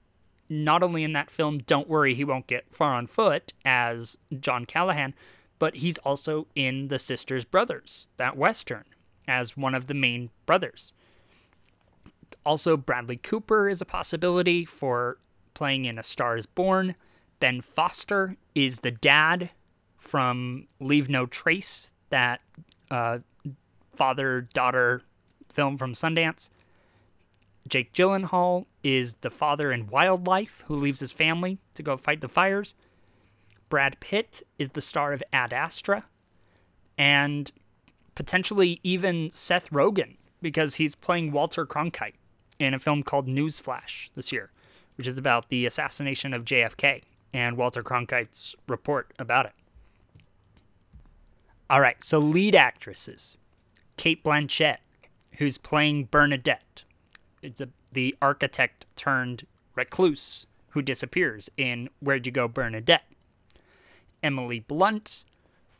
not 0.48 0.82
only 0.82 1.04
in 1.04 1.12
that 1.12 1.30
film 1.30 1.58
Don't 1.58 1.88
Worry, 1.88 2.14
He 2.14 2.24
Won't 2.24 2.46
Get 2.46 2.72
Far 2.72 2.94
on 2.94 3.06
Foot 3.06 3.52
as 3.64 4.16
John 4.38 4.64
Callahan, 4.64 5.14
but 5.58 5.76
he's 5.76 5.98
also 5.98 6.46
in 6.54 6.88
The 6.88 6.98
Sisters 6.98 7.44
Brothers, 7.44 8.08
that 8.16 8.36
Western, 8.36 8.84
as 9.26 9.56
one 9.56 9.74
of 9.74 9.86
the 9.86 9.94
main 9.94 10.30
brothers. 10.46 10.92
Also, 12.46 12.76
Bradley 12.76 13.16
Cooper 13.16 13.68
is 13.68 13.80
a 13.80 13.84
possibility 13.84 14.64
for 14.64 15.18
playing 15.58 15.86
in 15.86 15.98
A 15.98 16.04
Star 16.04 16.36
is 16.36 16.46
Born. 16.46 16.94
Ben 17.40 17.60
Foster 17.60 18.36
is 18.54 18.80
the 18.80 18.92
dad 18.92 19.50
from 19.96 20.68
Leave 20.78 21.10
No 21.10 21.26
Trace, 21.26 21.90
that 22.10 22.40
uh, 22.92 23.18
father 23.92 24.42
daughter 24.54 25.02
film 25.52 25.76
from 25.76 25.94
Sundance. 25.94 26.48
Jake 27.68 27.92
Gyllenhaal 27.92 28.66
is 28.84 29.14
the 29.14 29.30
father 29.30 29.72
in 29.72 29.88
Wildlife 29.88 30.62
who 30.68 30.76
leaves 30.76 31.00
his 31.00 31.10
family 31.10 31.58
to 31.74 31.82
go 31.82 31.96
fight 31.96 32.20
the 32.20 32.28
fires. 32.28 32.76
Brad 33.68 33.98
Pitt 33.98 34.42
is 34.60 34.70
the 34.70 34.80
star 34.80 35.12
of 35.12 35.24
Ad 35.32 35.52
Astra. 35.52 36.04
And 36.96 37.50
potentially 38.14 38.78
even 38.84 39.30
Seth 39.32 39.70
Rogen 39.70 40.18
because 40.40 40.76
he's 40.76 40.94
playing 40.94 41.32
Walter 41.32 41.66
Cronkite 41.66 42.14
in 42.60 42.74
a 42.74 42.78
film 42.78 43.02
called 43.02 43.26
Newsflash 43.26 44.10
this 44.14 44.32
year, 44.32 44.50
which 44.98 45.06
is 45.06 45.16
about 45.16 45.48
the 45.48 45.64
assassination 45.64 46.34
of 46.34 46.44
JFK 46.44 47.02
and 47.32 47.56
Walter 47.56 47.82
Cronkite's 47.82 48.56
report 48.66 49.12
about 49.18 49.46
it. 49.46 49.52
All 51.70 51.80
right, 51.80 52.02
so 52.02 52.18
lead 52.18 52.54
actresses 52.54 53.36
Cate 53.96 54.24
Blanchett, 54.24 54.78
who's 55.38 55.56
playing 55.56 56.08
Bernadette. 56.10 56.82
It's 57.42 57.60
a, 57.60 57.68
the 57.92 58.16
architect 58.20 58.86
turned 58.96 59.46
recluse 59.74 60.46
who 60.70 60.82
disappears 60.82 61.48
in 61.56 61.88
Where'd 62.00 62.26
You 62.26 62.32
Go, 62.32 62.48
Bernadette? 62.48 63.04
Emily 64.22 64.60
Blunt 64.60 65.24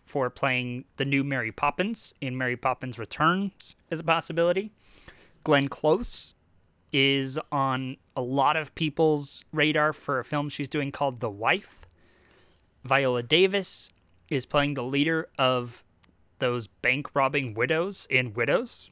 for 0.05 0.31
playing 0.31 0.85
the 0.97 1.05
new 1.05 1.25
Mary 1.25 1.53
Poppins 1.53 2.15
in 2.21 2.39
Mary 2.39 2.57
Poppins 2.57 2.99
Returns 2.99 3.77
is 3.91 4.01
a 4.01 4.05
possibility. 4.05 4.71
Glenn 5.45 5.69
Close 5.69 6.37
is 6.93 7.39
on 7.53 7.97
a 8.17 8.23
lot 8.23 8.57
of 8.57 8.75
people's 8.75 9.45
radar 9.53 9.93
for 9.93 10.19
a 10.19 10.25
film 10.25 10.49
she's 10.49 10.69
doing 10.69 10.93
called 10.93 11.21
The 11.21 11.31
Wife. 11.31 11.81
Viola 12.85 13.23
Davis 13.23 13.91
is 14.31 14.47
playing 14.47 14.75
the 14.75 14.83
leader 14.83 15.29
of 15.39 15.85
those 16.39 16.67
bank 16.67 17.15
robbing 17.15 17.55
widows 17.55 18.07
in 18.11 18.33
Widows. 18.35 18.91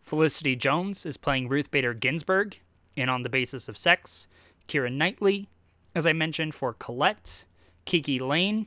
Felicity 0.00 0.56
Jones 0.56 1.06
is 1.06 1.16
playing 1.16 1.48
Ruth 1.48 1.70
Bader 1.70 1.94
Ginsburg 1.94 2.58
in 2.96 3.08
On 3.08 3.22
the 3.22 3.28
Basis 3.28 3.68
of 3.68 3.76
Sex. 3.76 4.26
Keira 4.68 4.92
Knightley, 4.92 5.48
as 5.94 6.06
I 6.06 6.12
mentioned, 6.12 6.54
for 6.54 6.72
Colette. 6.72 7.46
KiKi 7.86 8.20
Layne, 8.20 8.66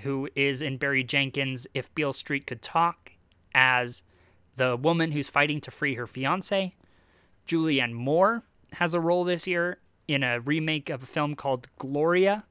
who 0.00 0.28
is 0.34 0.62
in 0.62 0.76
Barry 0.76 1.02
Jenkins' 1.02 1.66
If 1.74 1.94
Beale 1.94 2.12
Street 2.12 2.46
Could 2.46 2.62
Talk, 2.62 3.12
as 3.54 4.02
the 4.56 4.76
woman 4.76 5.12
who's 5.12 5.28
fighting 5.28 5.60
to 5.62 5.70
free 5.70 5.94
her 5.94 6.06
fiance. 6.06 6.74
Julianne 7.48 7.94
Moore 7.94 8.42
has 8.74 8.94
a 8.94 9.00
role 9.00 9.24
this 9.24 9.46
year 9.46 9.78
in 10.06 10.22
a 10.22 10.38
remake 10.40 10.90
of 10.90 11.02
a 11.02 11.06
film 11.06 11.34
called 11.34 11.66
Gloria. 11.78 12.44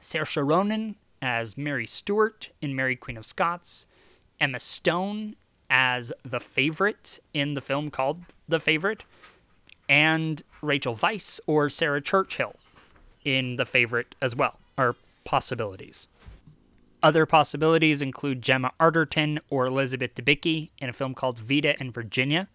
Saoirse 0.00 0.46
Ronan 0.46 0.96
as 1.22 1.56
Mary 1.56 1.86
Stuart 1.86 2.50
in 2.60 2.76
Mary 2.76 2.94
Queen 2.96 3.16
of 3.16 3.24
Scots. 3.24 3.86
Emma 4.38 4.60
Stone 4.60 5.36
as 5.70 6.12
the 6.22 6.40
favorite 6.40 7.18
in 7.32 7.54
the 7.54 7.60
film 7.60 7.90
called 7.90 8.22
The 8.46 8.60
Favorite. 8.60 9.04
And 9.88 10.42
Rachel 10.60 10.94
Weisz 10.94 11.40
or 11.46 11.68
Sarah 11.68 12.02
Churchill 12.02 12.56
in 13.24 13.56
The 13.56 13.64
Favorite 13.64 14.14
as 14.20 14.36
well 14.36 14.58
are 14.76 14.96
possibilities. 15.24 16.08
Other 17.02 17.24
possibilities 17.26 18.02
include 18.02 18.42
Gemma 18.42 18.70
Arterton 18.78 19.38
or 19.50 19.66
Elizabeth 19.66 20.14
Debicki 20.14 20.70
in 20.78 20.88
a 20.88 20.92
film 20.92 21.14
called 21.14 21.38
Vita 21.38 21.74
and 21.80 21.92
Virginia, 21.92 22.48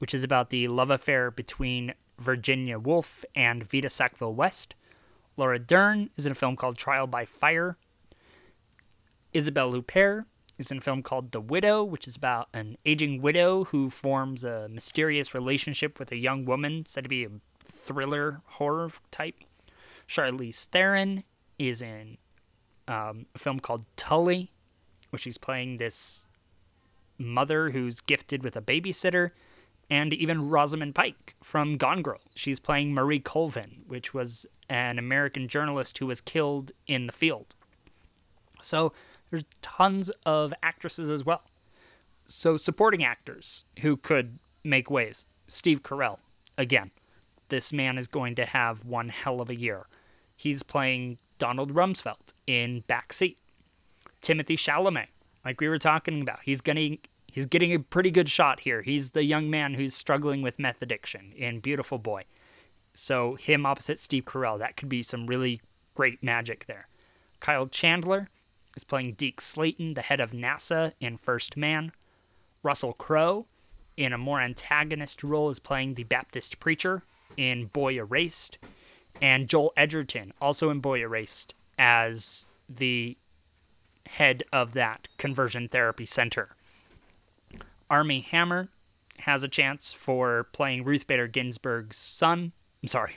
which 0.00 0.14
is 0.14 0.24
about 0.24 0.48
the 0.48 0.66
love 0.66 0.90
affair 0.90 1.30
between 1.30 1.92
Virginia 2.18 2.78
Woolf 2.78 3.24
and 3.34 3.62
Vita 3.62 3.88
Sackville 3.88 4.34
West. 4.34 4.74
Laura 5.36 5.58
Dern 5.58 6.08
is 6.16 6.24
in 6.24 6.32
a 6.32 6.34
film 6.34 6.56
called 6.56 6.76
Trial 6.76 7.06
by 7.06 7.26
Fire. 7.26 7.76
Isabelle 9.32 9.72
Huppert 9.72 10.22
is 10.58 10.70
in 10.70 10.78
a 10.78 10.80
film 10.80 11.02
called 11.02 11.32
The 11.32 11.40
Widow, 11.40 11.84
which 11.84 12.08
is 12.08 12.16
about 12.16 12.48
an 12.54 12.78
aging 12.84 13.20
widow 13.20 13.64
who 13.64 13.90
forms 13.90 14.42
a 14.42 14.68
mysterious 14.68 15.34
relationship 15.34 15.98
with 15.98 16.12
a 16.12 16.16
young 16.16 16.44
woman, 16.46 16.84
said 16.88 17.04
to 17.04 17.08
be 17.08 17.24
a 17.24 17.30
thriller 17.66 18.40
horror 18.44 18.90
type. 19.10 19.36
Charlize 20.08 20.66
Theron 20.66 21.24
is 21.58 21.82
in 21.82 22.16
um, 22.88 23.26
a 23.34 23.38
film 23.38 23.60
called 23.60 23.84
Tully, 23.96 24.50
where 25.10 25.18
she's 25.18 25.38
playing 25.38 25.76
this 25.76 26.24
mother 27.18 27.70
who's 27.70 28.00
gifted 28.00 28.42
with 28.42 28.56
a 28.56 28.62
babysitter, 28.62 29.30
and 29.90 30.14
even 30.14 30.48
Rosamund 30.48 30.94
Pike 30.94 31.34
from 31.42 31.76
Gone 31.76 32.02
Girl. 32.02 32.20
She's 32.34 32.60
playing 32.60 32.94
Marie 32.94 33.18
Colvin, 33.18 33.82
which 33.88 34.14
was 34.14 34.46
an 34.68 34.98
American 34.98 35.48
journalist 35.48 35.98
who 35.98 36.06
was 36.06 36.20
killed 36.20 36.70
in 36.86 37.06
the 37.06 37.12
field. 37.12 37.56
So 38.62 38.92
there's 39.30 39.44
tons 39.62 40.10
of 40.24 40.54
actresses 40.62 41.10
as 41.10 41.24
well. 41.24 41.42
So 42.28 42.56
supporting 42.56 43.02
actors 43.02 43.64
who 43.80 43.96
could 43.96 44.38
make 44.62 44.90
waves. 44.90 45.26
Steve 45.48 45.82
Carell, 45.82 46.18
again, 46.56 46.92
this 47.48 47.72
man 47.72 47.98
is 47.98 48.06
going 48.06 48.36
to 48.36 48.44
have 48.44 48.84
one 48.84 49.08
hell 49.08 49.40
of 49.40 49.50
a 49.50 49.56
year. 49.56 49.86
He's 50.36 50.62
playing 50.62 51.18
Donald 51.38 51.74
Rumsfeld 51.74 52.32
in 52.46 52.84
Backseat. 52.88 53.36
Timothée 54.22 54.56
Chalamet, 54.56 55.08
like 55.44 55.60
we 55.60 55.68
were 55.68 55.78
talking 55.78 56.20
about, 56.22 56.40
he's 56.44 56.60
getting 56.60 56.98
he's 57.32 57.46
getting 57.46 57.72
a 57.72 57.78
pretty 57.78 58.10
good 58.10 58.28
shot 58.28 58.60
here. 58.60 58.82
He's 58.82 59.10
the 59.10 59.24
young 59.24 59.50
man 59.50 59.74
who's 59.74 59.94
struggling 59.94 60.42
with 60.42 60.58
meth 60.58 60.82
addiction 60.82 61.32
in 61.36 61.60
Beautiful 61.60 61.98
Boy. 61.98 62.24
So 62.92 63.34
him 63.34 63.66
opposite 63.66 63.98
Steve 63.98 64.24
Carell, 64.24 64.58
that 64.58 64.76
could 64.76 64.88
be 64.88 65.02
some 65.02 65.26
really 65.26 65.60
great 65.94 66.22
magic 66.22 66.66
there. 66.66 66.88
Kyle 67.40 67.66
Chandler 67.66 68.28
is 68.76 68.84
playing 68.84 69.14
Deke 69.14 69.40
Slayton, 69.40 69.94
the 69.94 70.02
head 70.02 70.20
of 70.20 70.32
NASA 70.32 70.92
in 71.00 71.16
First 71.16 71.56
Man. 71.56 71.92
Russell 72.62 72.92
Crowe, 72.92 73.46
in 73.96 74.12
a 74.12 74.18
more 74.18 74.40
antagonist 74.40 75.24
role, 75.24 75.50
is 75.50 75.58
playing 75.58 75.94
the 75.94 76.04
Baptist 76.04 76.60
preacher 76.60 77.02
in 77.36 77.66
Boy 77.66 77.94
Erased. 77.94 78.58
And 79.22 79.48
Joel 79.48 79.72
Edgerton, 79.76 80.32
also 80.40 80.70
in 80.70 80.80
Boy 80.80 81.00
Erased, 81.00 81.54
as 81.78 82.46
the 82.68 83.16
head 84.06 84.42
of 84.52 84.72
that 84.72 85.08
conversion 85.18 85.68
therapy 85.68 86.06
center. 86.06 86.56
Armie 87.90 88.20
Hammer 88.20 88.68
has 89.18 89.42
a 89.42 89.48
chance 89.48 89.92
for 89.92 90.44
playing 90.52 90.84
Ruth 90.84 91.06
Bader 91.06 91.26
Ginsburg's 91.26 91.96
son. 91.96 92.52
I'm 92.82 92.88
sorry, 92.88 93.16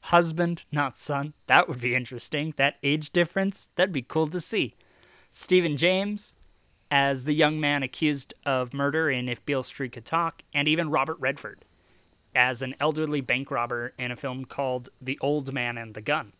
husband, 0.00 0.64
not 0.72 0.96
son. 0.96 1.34
That 1.46 1.68
would 1.68 1.80
be 1.80 1.94
interesting. 1.94 2.54
That 2.56 2.76
age 2.82 3.10
difference, 3.10 3.68
that'd 3.76 3.92
be 3.92 4.02
cool 4.02 4.26
to 4.28 4.40
see. 4.40 4.74
Stephan 5.30 5.76
James 5.76 6.34
as 6.90 7.24
the 7.24 7.34
young 7.34 7.60
man 7.60 7.82
accused 7.82 8.34
of 8.46 8.72
murder 8.72 9.10
in 9.10 9.28
If 9.28 9.44
Beale 9.44 9.62
Street 9.62 9.92
Could 9.92 10.04
Talk, 10.04 10.42
and 10.52 10.68
even 10.68 10.90
Robert 10.90 11.18
Redford 11.18 11.64
as 12.34 12.62
an 12.62 12.74
elderly 12.80 13.20
bank 13.20 13.50
robber 13.50 13.94
in 13.98 14.10
a 14.10 14.16
film 14.16 14.44
called 14.44 14.88
The 15.00 15.18
Old 15.20 15.52
Man 15.52 15.78
and 15.78 15.94
the 15.94 16.00
Gun. 16.00 16.32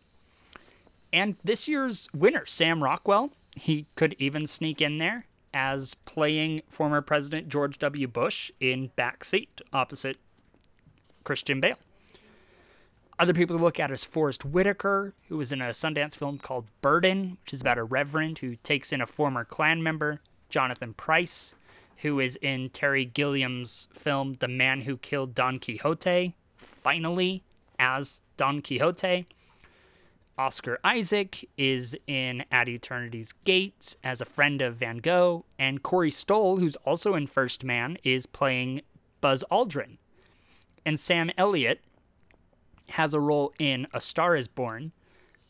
And 1.11 1.35
this 1.43 1.67
year's 1.67 2.09
winner, 2.13 2.45
Sam 2.45 2.83
Rockwell, 2.83 3.31
he 3.55 3.87
could 3.95 4.15
even 4.19 4.47
sneak 4.47 4.81
in 4.81 4.97
there 4.97 5.25
as 5.55 5.93
playing 6.03 6.61
former 6.69 7.01
President 7.01 7.47
George 7.47 7.79
W. 7.79 8.07
Bush 8.07 8.51
in 8.59 8.91
Backseat 8.97 9.61
opposite 9.71 10.17
Christian 11.23 11.61
Bale. 11.61 11.77
Other 13.17 13.33
people 13.33 13.57
to 13.57 13.63
look 13.63 13.79
at 13.79 13.89
is 13.89 14.03
Forest 14.03 14.43
Whitaker, 14.43 15.13
who 15.29 15.37
was 15.37 15.53
in 15.53 15.61
a 15.61 15.69
Sundance 15.69 16.17
film 16.17 16.37
called 16.37 16.67
Burden, 16.81 17.37
which 17.41 17.53
is 17.53 17.61
about 17.61 17.77
a 17.77 17.83
reverend 17.85 18.39
who 18.39 18.57
takes 18.57 18.91
in 18.91 18.99
a 18.99 19.07
former 19.07 19.45
Klan 19.45 19.81
member, 19.81 20.19
Jonathan 20.49 20.93
Pryce, 20.93 21.55
who 21.99 22.19
is 22.19 22.35
in 22.41 22.69
Terry 22.71 23.05
Gilliam's 23.05 23.87
film 23.93 24.35
The 24.41 24.49
Man 24.49 24.81
Who 24.81 24.97
Killed 24.97 25.33
Don 25.33 25.59
Quixote, 25.59 26.35
finally 26.57 27.43
as 27.79 28.21
Don 28.35 28.61
Quixote. 28.61 29.25
Oscar 30.37 30.79
Isaac 30.83 31.49
is 31.57 31.95
in 32.07 32.43
At 32.51 32.67
Eternity's 32.67 33.31
Gate 33.31 33.95
as 34.03 34.19
a 34.19 34.25
friend 34.25 34.61
of 34.61 34.75
Van 34.75 34.97
Gogh, 34.97 35.45
and 35.57 35.81
Corey 35.81 36.11
Stoll, 36.11 36.57
who's 36.57 36.75
also 36.77 37.15
in 37.15 37.27
First 37.27 37.63
Man, 37.63 37.97
is 38.03 38.25
playing 38.25 38.81
Buzz 39.21 39.45
Aldrin. 39.49 39.97
And 40.85 40.99
Sam 40.99 41.31
Elliott 41.37 41.81
has 42.89 43.13
a 43.13 43.19
role 43.19 43.53
in 43.59 43.87
A 43.93 44.01
Star 44.01 44.35
is 44.35 44.47
Born, 44.49 44.91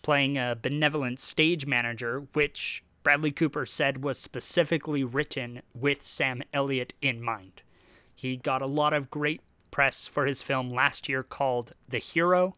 playing 0.03 0.37
a 0.37 0.57
benevolent 0.59 1.19
stage 1.19 1.65
manager, 1.65 2.27
which 2.33 2.83
Bradley 3.01 3.31
Cooper 3.31 3.65
said 3.65 4.03
was 4.03 4.19
specifically 4.19 5.03
written 5.03 5.61
with 5.73 6.03
Sam 6.03 6.43
Elliott 6.53 6.93
in 7.01 7.23
mind. 7.23 7.63
He 8.13 8.37
got 8.37 8.61
a 8.61 8.67
lot 8.67 8.93
of 8.93 9.09
great 9.09 9.41
press 9.71 10.05
for 10.05 10.27
his 10.27 10.43
film 10.43 10.69
last 10.69 11.09
year 11.09 11.23
called 11.23 11.73
The 11.89 11.97
Hero, 11.97 12.53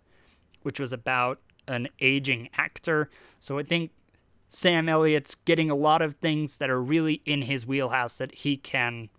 which 0.62 0.80
was 0.80 0.92
about 0.92 1.40
an 1.68 1.88
aging 2.00 2.50
actor. 2.58 3.10
So 3.40 3.58
I 3.60 3.64
think 3.64 3.92
Sam 4.48 4.88
Elliott's 4.88 5.36
getting 5.36 5.70
a 5.70 5.76
lot 5.76 6.02
of 6.02 6.16
things 6.16 6.58
that 6.58 6.70
are 6.70 6.82
really 6.82 7.22
in 7.26 7.44
his 7.44 7.66
wheelhouse 7.66 8.18
that 8.18 8.34
he 8.34 8.58
can 8.58 9.10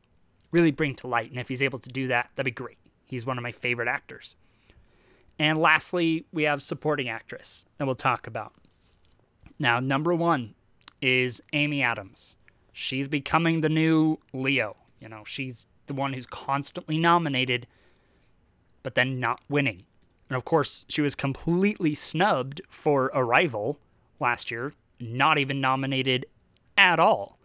really 0.50 0.70
bring 0.70 0.94
to 0.96 1.06
light. 1.06 1.30
And 1.30 1.38
if 1.38 1.48
he's 1.48 1.62
able 1.62 1.78
to 1.78 1.90
do 1.90 2.06
that, 2.08 2.30
that'd 2.34 2.44
be 2.44 2.50
great. 2.50 2.78
He's 3.04 3.26
one 3.26 3.38
of 3.38 3.42
my 3.42 3.52
favorite 3.52 3.88
actors. 3.88 4.36
And 5.38 5.58
lastly, 5.58 6.26
we 6.32 6.44
have 6.44 6.62
supporting 6.62 7.08
actress 7.08 7.66
that 7.76 7.84
we'll 7.84 7.94
talk 7.94 8.26
about. 8.26 8.54
Now, 9.58 9.80
number 9.80 10.14
one 10.14 10.54
is 11.00 11.40
Amy 11.52 11.82
Adams. 11.82 12.36
She's 12.72 13.08
becoming 13.08 13.60
the 13.60 13.68
new 13.68 14.18
Leo. 14.32 14.76
You 15.00 15.08
know, 15.08 15.24
she's 15.24 15.66
the 15.86 15.94
one 15.94 16.12
who's 16.12 16.26
constantly 16.26 16.98
nominated, 16.98 17.66
but 18.82 18.94
then 18.94 19.20
not 19.20 19.40
winning. 19.48 19.84
And 20.28 20.36
of 20.36 20.44
course, 20.44 20.84
she 20.88 21.00
was 21.00 21.14
completely 21.14 21.94
snubbed 21.94 22.60
for 22.68 23.10
Arrival 23.14 23.78
last 24.20 24.50
year, 24.50 24.74
not 25.00 25.38
even 25.38 25.60
nominated 25.60 26.26
at 26.76 27.00
all. 27.00 27.38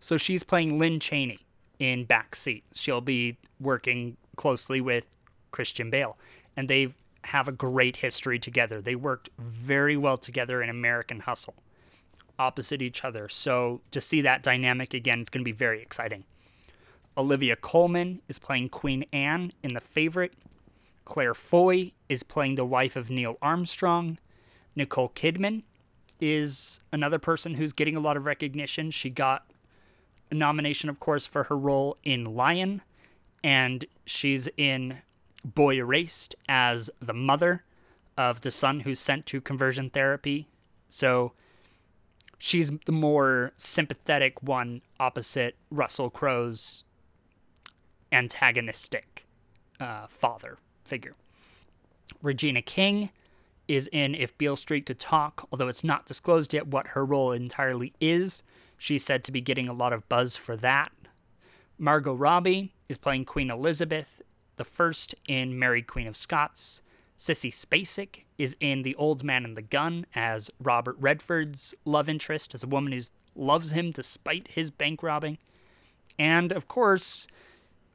So 0.00 0.16
she's 0.16 0.42
playing 0.42 0.78
Lynn 0.78 1.00
Cheney 1.00 1.40
in 1.78 2.06
Backseat. 2.06 2.62
She'll 2.74 3.00
be 3.00 3.38
working 3.60 4.16
closely 4.36 4.80
with 4.80 5.08
Christian 5.50 5.90
Bale. 5.90 6.18
And 6.56 6.68
they 6.68 6.94
have 7.24 7.48
a 7.48 7.52
great 7.52 7.96
history 7.96 8.38
together. 8.38 8.80
They 8.80 8.96
worked 8.96 9.30
very 9.38 9.96
well 9.96 10.16
together 10.16 10.62
in 10.62 10.68
American 10.68 11.20
Hustle, 11.20 11.54
opposite 12.38 12.82
each 12.82 13.04
other. 13.04 13.28
So 13.28 13.80
to 13.90 14.00
see 14.00 14.20
that 14.22 14.42
dynamic 14.42 14.94
again, 14.94 15.20
it's 15.20 15.30
going 15.30 15.42
to 15.42 15.44
be 15.44 15.52
very 15.52 15.82
exciting. 15.82 16.24
Olivia 17.16 17.56
Colman 17.56 18.22
is 18.28 18.38
playing 18.38 18.70
Queen 18.70 19.04
Anne 19.12 19.52
in 19.62 19.74
The 19.74 19.80
Favorite. 19.80 20.34
Claire 21.04 21.34
Foy 21.34 21.92
is 22.08 22.22
playing 22.22 22.54
the 22.54 22.64
wife 22.64 22.96
of 22.96 23.10
Neil 23.10 23.36
Armstrong. 23.42 24.18
Nicole 24.74 25.10
Kidman 25.10 25.62
is 26.20 26.80
another 26.92 27.18
person 27.18 27.54
who's 27.54 27.72
getting 27.72 27.96
a 27.96 28.00
lot 28.00 28.16
of 28.16 28.24
recognition. 28.24 28.90
She 28.90 29.10
got 29.10 29.50
a 30.30 30.34
nomination, 30.34 30.88
of 30.88 31.00
course, 31.00 31.26
for 31.26 31.44
her 31.44 31.58
role 31.58 31.98
in 32.04 32.24
Lion, 32.24 32.82
and 33.42 33.84
she's 34.06 34.48
in 34.56 35.02
Boy 35.44 35.76
Erased 35.76 36.34
as 36.48 36.90
the 37.00 37.12
mother 37.12 37.64
of 38.16 38.42
the 38.42 38.50
son 38.50 38.80
who's 38.80 39.00
sent 39.00 39.26
to 39.26 39.40
conversion 39.40 39.90
therapy. 39.90 40.46
So 40.88 41.32
she's 42.38 42.70
the 42.86 42.92
more 42.92 43.52
sympathetic 43.56 44.42
one 44.42 44.82
opposite 45.00 45.56
Russell 45.70 46.10
Crowe's 46.10 46.84
antagonistic 48.12 49.26
uh, 49.80 50.06
father 50.06 50.58
figure. 50.92 51.14
Regina 52.20 52.60
King 52.60 53.08
is 53.66 53.88
in 53.92 54.14
If 54.14 54.36
Beale 54.36 54.56
Street 54.56 54.84
Could 54.84 54.98
Talk, 54.98 55.48
although 55.50 55.68
it's 55.68 55.82
not 55.82 56.04
disclosed 56.04 56.52
yet 56.52 56.66
what 56.66 56.88
her 56.88 57.02
role 57.02 57.32
entirely 57.32 57.94
is. 57.98 58.42
She's 58.76 59.02
said 59.02 59.24
to 59.24 59.32
be 59.32 59.40
getting 59.40 59.68
a 59.70 59.72
lot 59.72 59.94
of 59.94 60.06
buzz 60.10 60.36
for 60.36 60.54
that. 60.58 60.92
Margot 61.78 62.12
Robbie 62.12 62.74
is 62.90 62.98
playing 62.98 63.24
Queen 63.24 63.50
Elizabeth, 63.50 64.20
the 64.56 64.64
first 64.64 65.14
in 65.26 65.58
Mary 65.58 65.80
Queen 65.80 66.06
of 66.06 66.14
Scots. 66.14 66.82
Sissy 67.16 67.50
Spacek 67.50 68.24
is 68.36 68.54
in 68.60 68.82
The 68.82 68.94
Old 68.96 69.24
Man 69.24 69.46
and 69.46 69.56
the 69.56 69.62
Gun 69.62 70.04
as 70.14 70.50
Robert 70.60 70.96
Redford's 71.00 71.74
love 71.86 72.10
interest, 72.10 72.52
as 72.52 72.62
a 72.62 72.66
woman 72.66 72.92
who 72.92 73.00
loves 73.34 73.72
him 73.72 73.92
despite 73.92 74.48
his 74.48 74.70
bank 74.70 75.02
robbing. 75.02 75.38
And 76.18 76.52
of 76.52 76.68
course, 76.68 77.26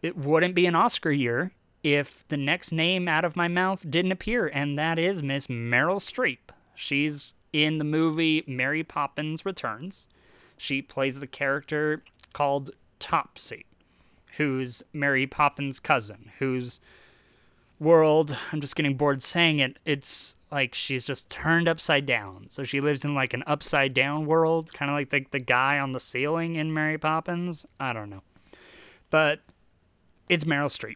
it 0.02 0.18
wouldn't 0.18 0.56
be 0.56 0.66
an 0.66 0.74
Oscar 0.74 1.12
year 1.12 1.52
if 1.84 2.28
the 2.28 2.38
next 2.38 2.72
name 2.72 3.08
out 3.08 3.26
of 3.26 3.36
my 3.36 3.48
mouth 3.48 3.90
didn't 3.90 4.12
appear, 4.12 4.48
and 4.48 4.78
that 4.78 5.00
is 5.00 5.24
Miss 5.24 5.48
Meryl 5.48 6.00
Streep. 6.00 6.52
She's 6.76 7.34
in 7.54 7.78
the 7.78 7.84
movie 7.84 8.44
Mary 8.48 8.84
Poppins 8.84 9.46
Returns. 9.46 10.08
She 10.58 10.82
plays 10.82 11.20
the 11.20 11.28
character 11.28 12.04
called 12.34 12.72
Topsy, 13.00 13.66
who's 14.38 14.84
Mary 14.94 15.28
Poppins' 15.28 15.80
cousin, 15.80 16.32
whose 16.40 16.80
world, 17.80 18.38
I'm 18.52 18.62
just 18.62 18.76
getting 18.76 18.98
bored 18.98 19.22
saying 19.22 19.60
it, 19.60 19.80
it's 19.86 20.36
like 20.52 20.74
she's 20.74 21.06
just 21.06 21.30
turned 21.30 21.68
upside 21.68 22.06
down. 22.06 22.48
So 22.50 22.64
she 22.64 22.82
lives 22.82 23.06
in 23.06 23.14
like 23.14 23.34
an 23.34 23.44
upside 23.46 23.94
down 23.94 24.26
world, 24.26 24.74
kind 24.74 24.90
of 24.90 24.96
like 24.96 25.10
the, 25.10 25.26
the 25.32 25.40
guy 25.40 25.80
on 25.80 25.92
the 25.92 26.00
ceiling 26.00 26.56
in 26.56 26.74
Mary 26.74 26.98
Poppins. 26.98 27.66
I 27.80 27.94
don't 27.94 28.10
know. 28.10 28.24
But 29.10 29.42
it's 30.30 30.44
Meryl 30.44 30.66
Streep. 30.66 30.96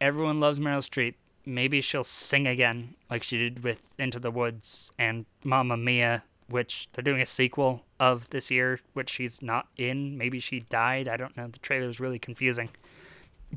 Everyone 0.00 0.40
loves 0.40 0.58
Meryl 0.58 0.78
Streep. 0.78 1.14
Maybe 1.44 1.80
she'll 1.80 2.04
sing 2.04 2.46
again 2.46 2.94
like 3.10 3.22
she 3.22 3.38
did 3.38 3.64
with 3.64 3.94
Into 3.98 4.18
the 4.18 4.30
Woods 4.30 4.92
and 4.98 5.24
Mamma 5.44 5.76
Mia, 5.76 6.24
which 6.48 6.88
they're 6.92 7.02
doing 7.02 7.20
a 7.20 7.26
sequel 7.26 7.84
of 7.98 8.30
this 8.30 8.50
year, 8.50 8.80
which 8.92 9.10
she's 9.10 9.42
not 9.42 9.66
in. 9.76 10.16
Maybe 10.16 10.38
she 10.38 10.60
died. 10.60 11.08
I 11.08 11.16
don't 11.16 11.36
know. 11.36 11.48
The 11.48 11.58
trailer 11.58 11.88
is 11.88 12.00
really 12.00 12.18
confusing. 12.18 12.68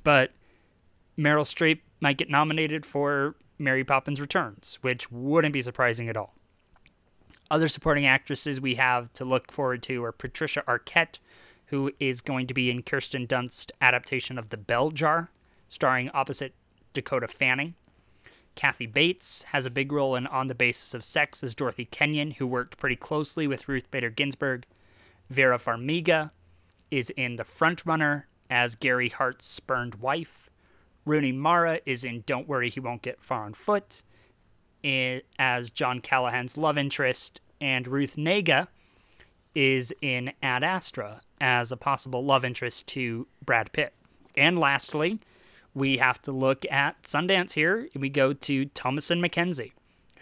But 0.03 0.31
Meryl 1.17 1.45
Streep 1.45 1.81
might 1.99 2.17
get 2.17 2.29
nominated 2.29 2.85
for 2.85 3.35
Mary 3.59 3.83
Poppins 3.83 4.19
Returns, 4.19 4.79
which 4.81 5.11
wouldn't 5.11 5.53
be 5.53 5.61
surprising 5.61 6.09
at 6.09 6.17
all. 6.17 6.33
Other 7.51 7.67
supporting 7.67 8.05
actresses 8.05 8.61
we 8.61 8.75
have 8.75 9.11
to 9.13 9.25
look 9.25 9.51
forward 9.51 9.83
to 9.83 10.03
are 10.03 10.13
Patricia 10.13 10.63
Arquette, 10.67 11.19
who 11.65 11.91
is 11.99 12.21
going 12.21 12.47
to 12.47 12.53
be 12.53 12.71
in 12.71 12.81
Kirsten 12.81 13.25
Dunst's 13.25 13.67
adaptation 13.81 14.37
of 14.39 14.49
The 14.49 14.57
Bell 14.57 14.89
Jar, 14.91 15.29
starring 15.71 16.09
opposite 16.13 16.53
Dakota 16.91 17.29
Fanning. 17.29 17.75
Kathy 18.55 18.85
Bates 18.85 19.43
has 19.43 19.65
a 19.65 19.69
big 19.69 19.93
role 19.93 20.17
in 20.17 20.27
On 20.27 20.47
the 20.47 20.53
Basis 20.53 20.93
of 20.93 21.01
Sex 21.01 21.41
as 21.45 21.55
Dorothy 21.55 21.85
Kenyon, 21.85 22.31
who 22.31 22.45
worked 22.45 22.77
pretty 22.77 22.97
closely 22.97 23.47
with 23.47 23.69
Ruth 23.69 23.89
Bader 23.89 24.09
Ginsburg. 24.09 24.65
Vera 25.29 25.57
Farmiga 25.57 26.31
is 26.91 27.09
in 27.11 27.37
The 27.37 27.45
Frontrunner 27.45 28.23
as 28.49 28.75
Gary 28.75 29.07
Hart's 29.07 29.45
spurned 29.45 29.95
wife. 29.95 30.49
Rooney 31.05 31.31
Mara 31.31 31.79
is 31.85 32.03
in 32.03 32.25
Don't 32.25 32.49
Worry, 32.49 32.69
He 32.69 32.81
Won't 32.81 33.01
Get 33.01 33.23
Far 33.23 33.45
on 33.45 33.53
Foot 33.53 34.03
as 34.83 35.69
John 35.69 36.01
Callahan's 36.01 36.57
love 36.57 36.77
interest, 36.77 37.39
and 37.61 37.87
Ruth 37.87 38.17
Negga 38.17 38.67
is 39.55 39.93
in 40.01 40.33
Ad 40.43 40.65
Astra 40.65 41.21
as 41.39 41.71
a 41.71 41.77
possible 41.77 42.25
love 42.25 42.43
interest 42.43 42.87
to 42.87 43.25
Brad 43.45 43.71
Pitt. 43.71 43.93
And 44.35 44.59
lastly, 44.59 45.21
we 45.73 45.97
have 45.97 46.21
to 46.23 46.31
look 46.31 46.65
at 46.71 47.03
Sundance 47.03 47.53
here. 47.53 47.87
We 47.95 48.09
go 48.09 48.33
to 48.33 48.65
Thomasin 48.67 49.25
McKenzie, 49.25 49.71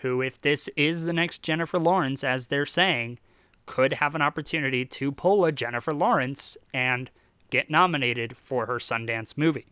who, 0.01 0.21
if 0.21 0.39
this 0.41 0.69
is 0.75 1.05
the 1.05 1.13
next 1.13 1.41
Jennifer 1.41 1.79
Lawrence, 1.79 2.23
as 2.23 2.47
they're 2.47 2.65
saying, 2.65 3.19
could 3.65 3.93
have 3.93 4.15
an 4.15 4.21
opportunity 4.21 4.85
to 4.85 5.11
pull 5.11 5.45
a 5.45 5.51
Jennifer 5.51 5.93
Lawrence 5.93 6.57
and 6.73 7.09
get 7.49 7.69
nominated 7.69 8.37
for 8.37 8.65
her 8.65 8.75
Sundance 8.77 9.37
movie. 9.37 9.67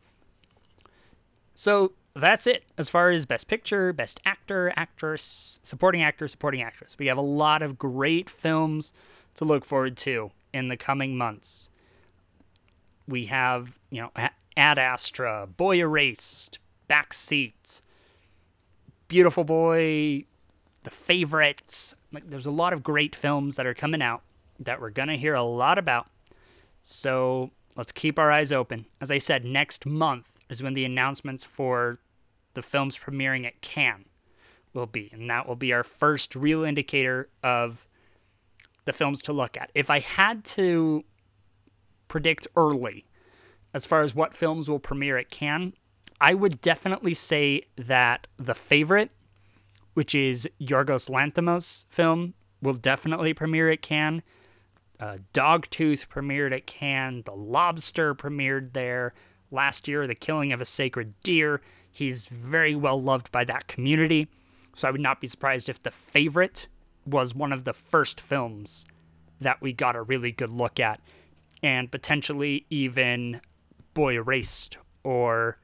So 1.56 1.94
that's 2.16 2.48
it 2.48 2.64
as 2.78 2.90
far 2.90 3.12
as 3.12 3.26
Best 3.26 3.48
Picture, 3.48 3.94
Best 3.94 4.20
Actor, 4.26 4.74
Actress, 4.76 5.60
Supporting 5.64 6.04
Actor, 6.04 6.28
Supporting 6.28 6.62
Actress. 6.62 6.96
We 6.98 7.08
have 7.08 7.18
a 7.18 7.22
lot 7.22 7.62
of 7.62 7.78
great 7.78 8.30
films 8.30 8.94
to 9.36 9.46
look 9.46 9.66
forward 9.66 9.98
to 9.98 10.32
in 10.54 10.68
the 10.68 10.78
coming 10.78 11.18
months. 11.18 11.70
We 13.08 13.26
have, 13.26 13.78
you 13.90 14.02
know, 14.02 14.12
Ad 14.58 14.78
Astra, 14.80 15.48
Boy 15.56 15.78
Erased, 15.78 16.60
Backseat, 16.90 17.82
Beautiful 19.08 19.44
Boy, 19.44 20.26
The 20.84 20.90
Favorites. 20.90 21.96
Like, 22.12 22.30
there's 22.30 22.46
a 22.46 22.52
lot 22.52 22.74
of 22.74 22.84
great 22.84 23.16
films 23.16 23.56
that 23.56 23.68
are 23.68 23.74
coming 23.74 24.02
out 24.02 24.24
that 24.60 24.82
we're 24.82 24.90
going 24.90 25.10
to 25.10 25.18
hear 25.18 25.36
a 25.36 25.44
lot 25.44 25.78
about. 25.78 26.08
So 26.82 27.52
let's 27.76 27.92
keep 27.92 28.18
our 28.18 28.32
eyes 28.32 28.52
open. 28.52 28.88
As 29.00 29.12
I 29.12 29.20
said, 29.20 29.46
next 29.46 29.86
month 29.86 30.32
is 30.50 30.64
when 30.64 30.74
the 30.74 30.86
announcements 30.86 31.44
for 31.44 32.00
the 32.54 32.62
films 32.62 32.98
premiering 32.98 33.46
at 33.46 33.62
Cannes 33.62 34.06
will 34.74 34.88
be. 34.88 35.10
And 35.12 35.30
that 35.30 35.48
will 35.48 35.56
be 35.56 35.74
our 35.74 35.84
first 35.84 36.36
real 36.36 36.64
indicator 36.64 37.30
of 37.44 37.86
the 38.86 38.94
films 38.94 39.22
to 39.24 39.34
look 39.34 39.58
at. 39.58 39.72
If 39.76 39.90
I 39.90 40.00
had 40.00 40.44
to 40.46 41.04
predict 42.08 42.48
early 42.56 43.06
as 43.78 43.86
far 43.86 44.02
as 44.02 44.16
what 44.16 44.34
films 44.34 44.68
will 44.68 44.80
premiere 44.80 45.18
at 45.18 45.30
Cannes, 45.30 45.74
I 46.20 46.34
would 46.34 46.62
definitely 46.62 47.14
say 47.14 47.62
that 47.76 48.26
The 48.38 48.56
Favorite, 48.56 49.12
which 49.94 50.16
is 50.16 50.50
Yorgos 50.60 51.12
Lanthimos' 51.12 51.88
film, 51.88 52.34
will 52.60 52.74
definitely 52.74 53.36
premiere 53.36 53.70
at 53.70 53.84
Cannes. 53.84 54.24
Uh, 55.00 55.18
Dogtooth 55.32 56.08
premiered 56.08 56.56
at 56.56 56.66
Cannes. 56.66 57.26
The 57.26 57.36
Lobster 57.36 58.16
premiered 58.16 58.74
there 58.74 59.14
last 59.52 59.88
year, 59.88 60.08
The 60.08 60.16
Killing 60.16 60.52
of 60.52 60.60
a 60.60 60.66
Sacred 60.66 61.14
Deer. 61.22 61.62
He's 61.92 62.26
very 62.26 62.74
well 62.74 63.00
loved 63.00 63.32
by 63.32 63.44
that 63.46 63.68
community, 63.68 64.28
so 64.74 64.88
I 64.88 64.92
would 64.92 65.02
not 65.02 65.22
be 65.22 65.28
surprised 65.28 65.70
if 65.70 65.84
The 65.84 65.92
Favorite 65.92 66.68
was 67.06 67.36
one 67.36 67.54
of 67.54 67.64
the 67.64 67.74
first 67.74 68.20
films 68.20 68.88
that 69.40 69.62
we 69.62 69.72
got 69.72 69.96
a 69.96 70.02
really 70.02 70.32
good 70.32 70.52
look 70.52 70.80
at, 70.80 71.00
and 71.62 71.92
potentially 71.92 72.66
even 72.72 73.40
Boy 73.98 74.14
Erased 74.14 74.78
or 75.04 75.58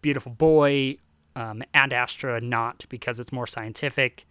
Beautiful 0.00 0.32
Boy 0.32 0.96
um, 1.36 1.62
Ad 1.74 1.92
Astra 1.92 2.40
not 2.40 2.86
because 2.88 3.20
it's 3.20 3.30
more 3.30 3.46
scientific. 3.46 4.26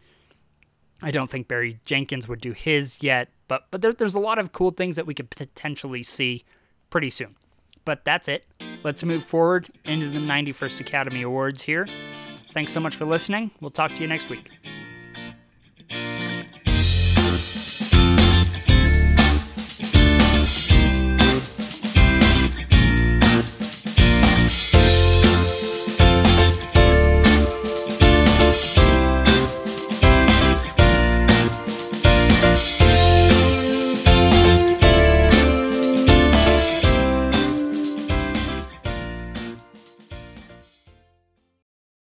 I 1.03 1.11
don't 1.11 1.29
think 1.29 1.47
Barry 1.47 1.79
Jenkins 1.85 2.27
would 2.27 2.41
do 2.41 2.53
his 2.53 2.97
yet, 3.03 3.29
but 3.47 3.67
but 3.69 3.83
there, 3.83 3.93
there's 3.93 4.15
a 4.15 4.19
lot 4.19 4.39
of 4.39 4.53
cool 4.53 4.71
things 4.71 4.95
that 4.95 5.05
we 5.05 5.13
could 5.13 5.29
potentially 5.29 6.01
see 6.01 6.43
pretty 6.89 7.11
soon. 7.11 7.35
But 7.85 8.03
that's 8.03 8.27
it. 8.27 8.43
Let's 8.83 9.03
move 9.03 9.23
forward 9.23 9.69
into 9.85 10.09
the 10.09 10.17
91st 10.17 10.79
Academy 10.79 11.21
Awards 11.21 11.61
here. 11.61 11.87
Thanks 12.49 12.73
so 12.73 12.79
much 12.79 12.95
for 12.95 13.05
listening. 13.05 13.51
We'll 13.61 13.69
talk 13.69 13.91
to 13.91 14.01
you 14.01 14.07
next 14.07 14.29
week. 14.29 14.49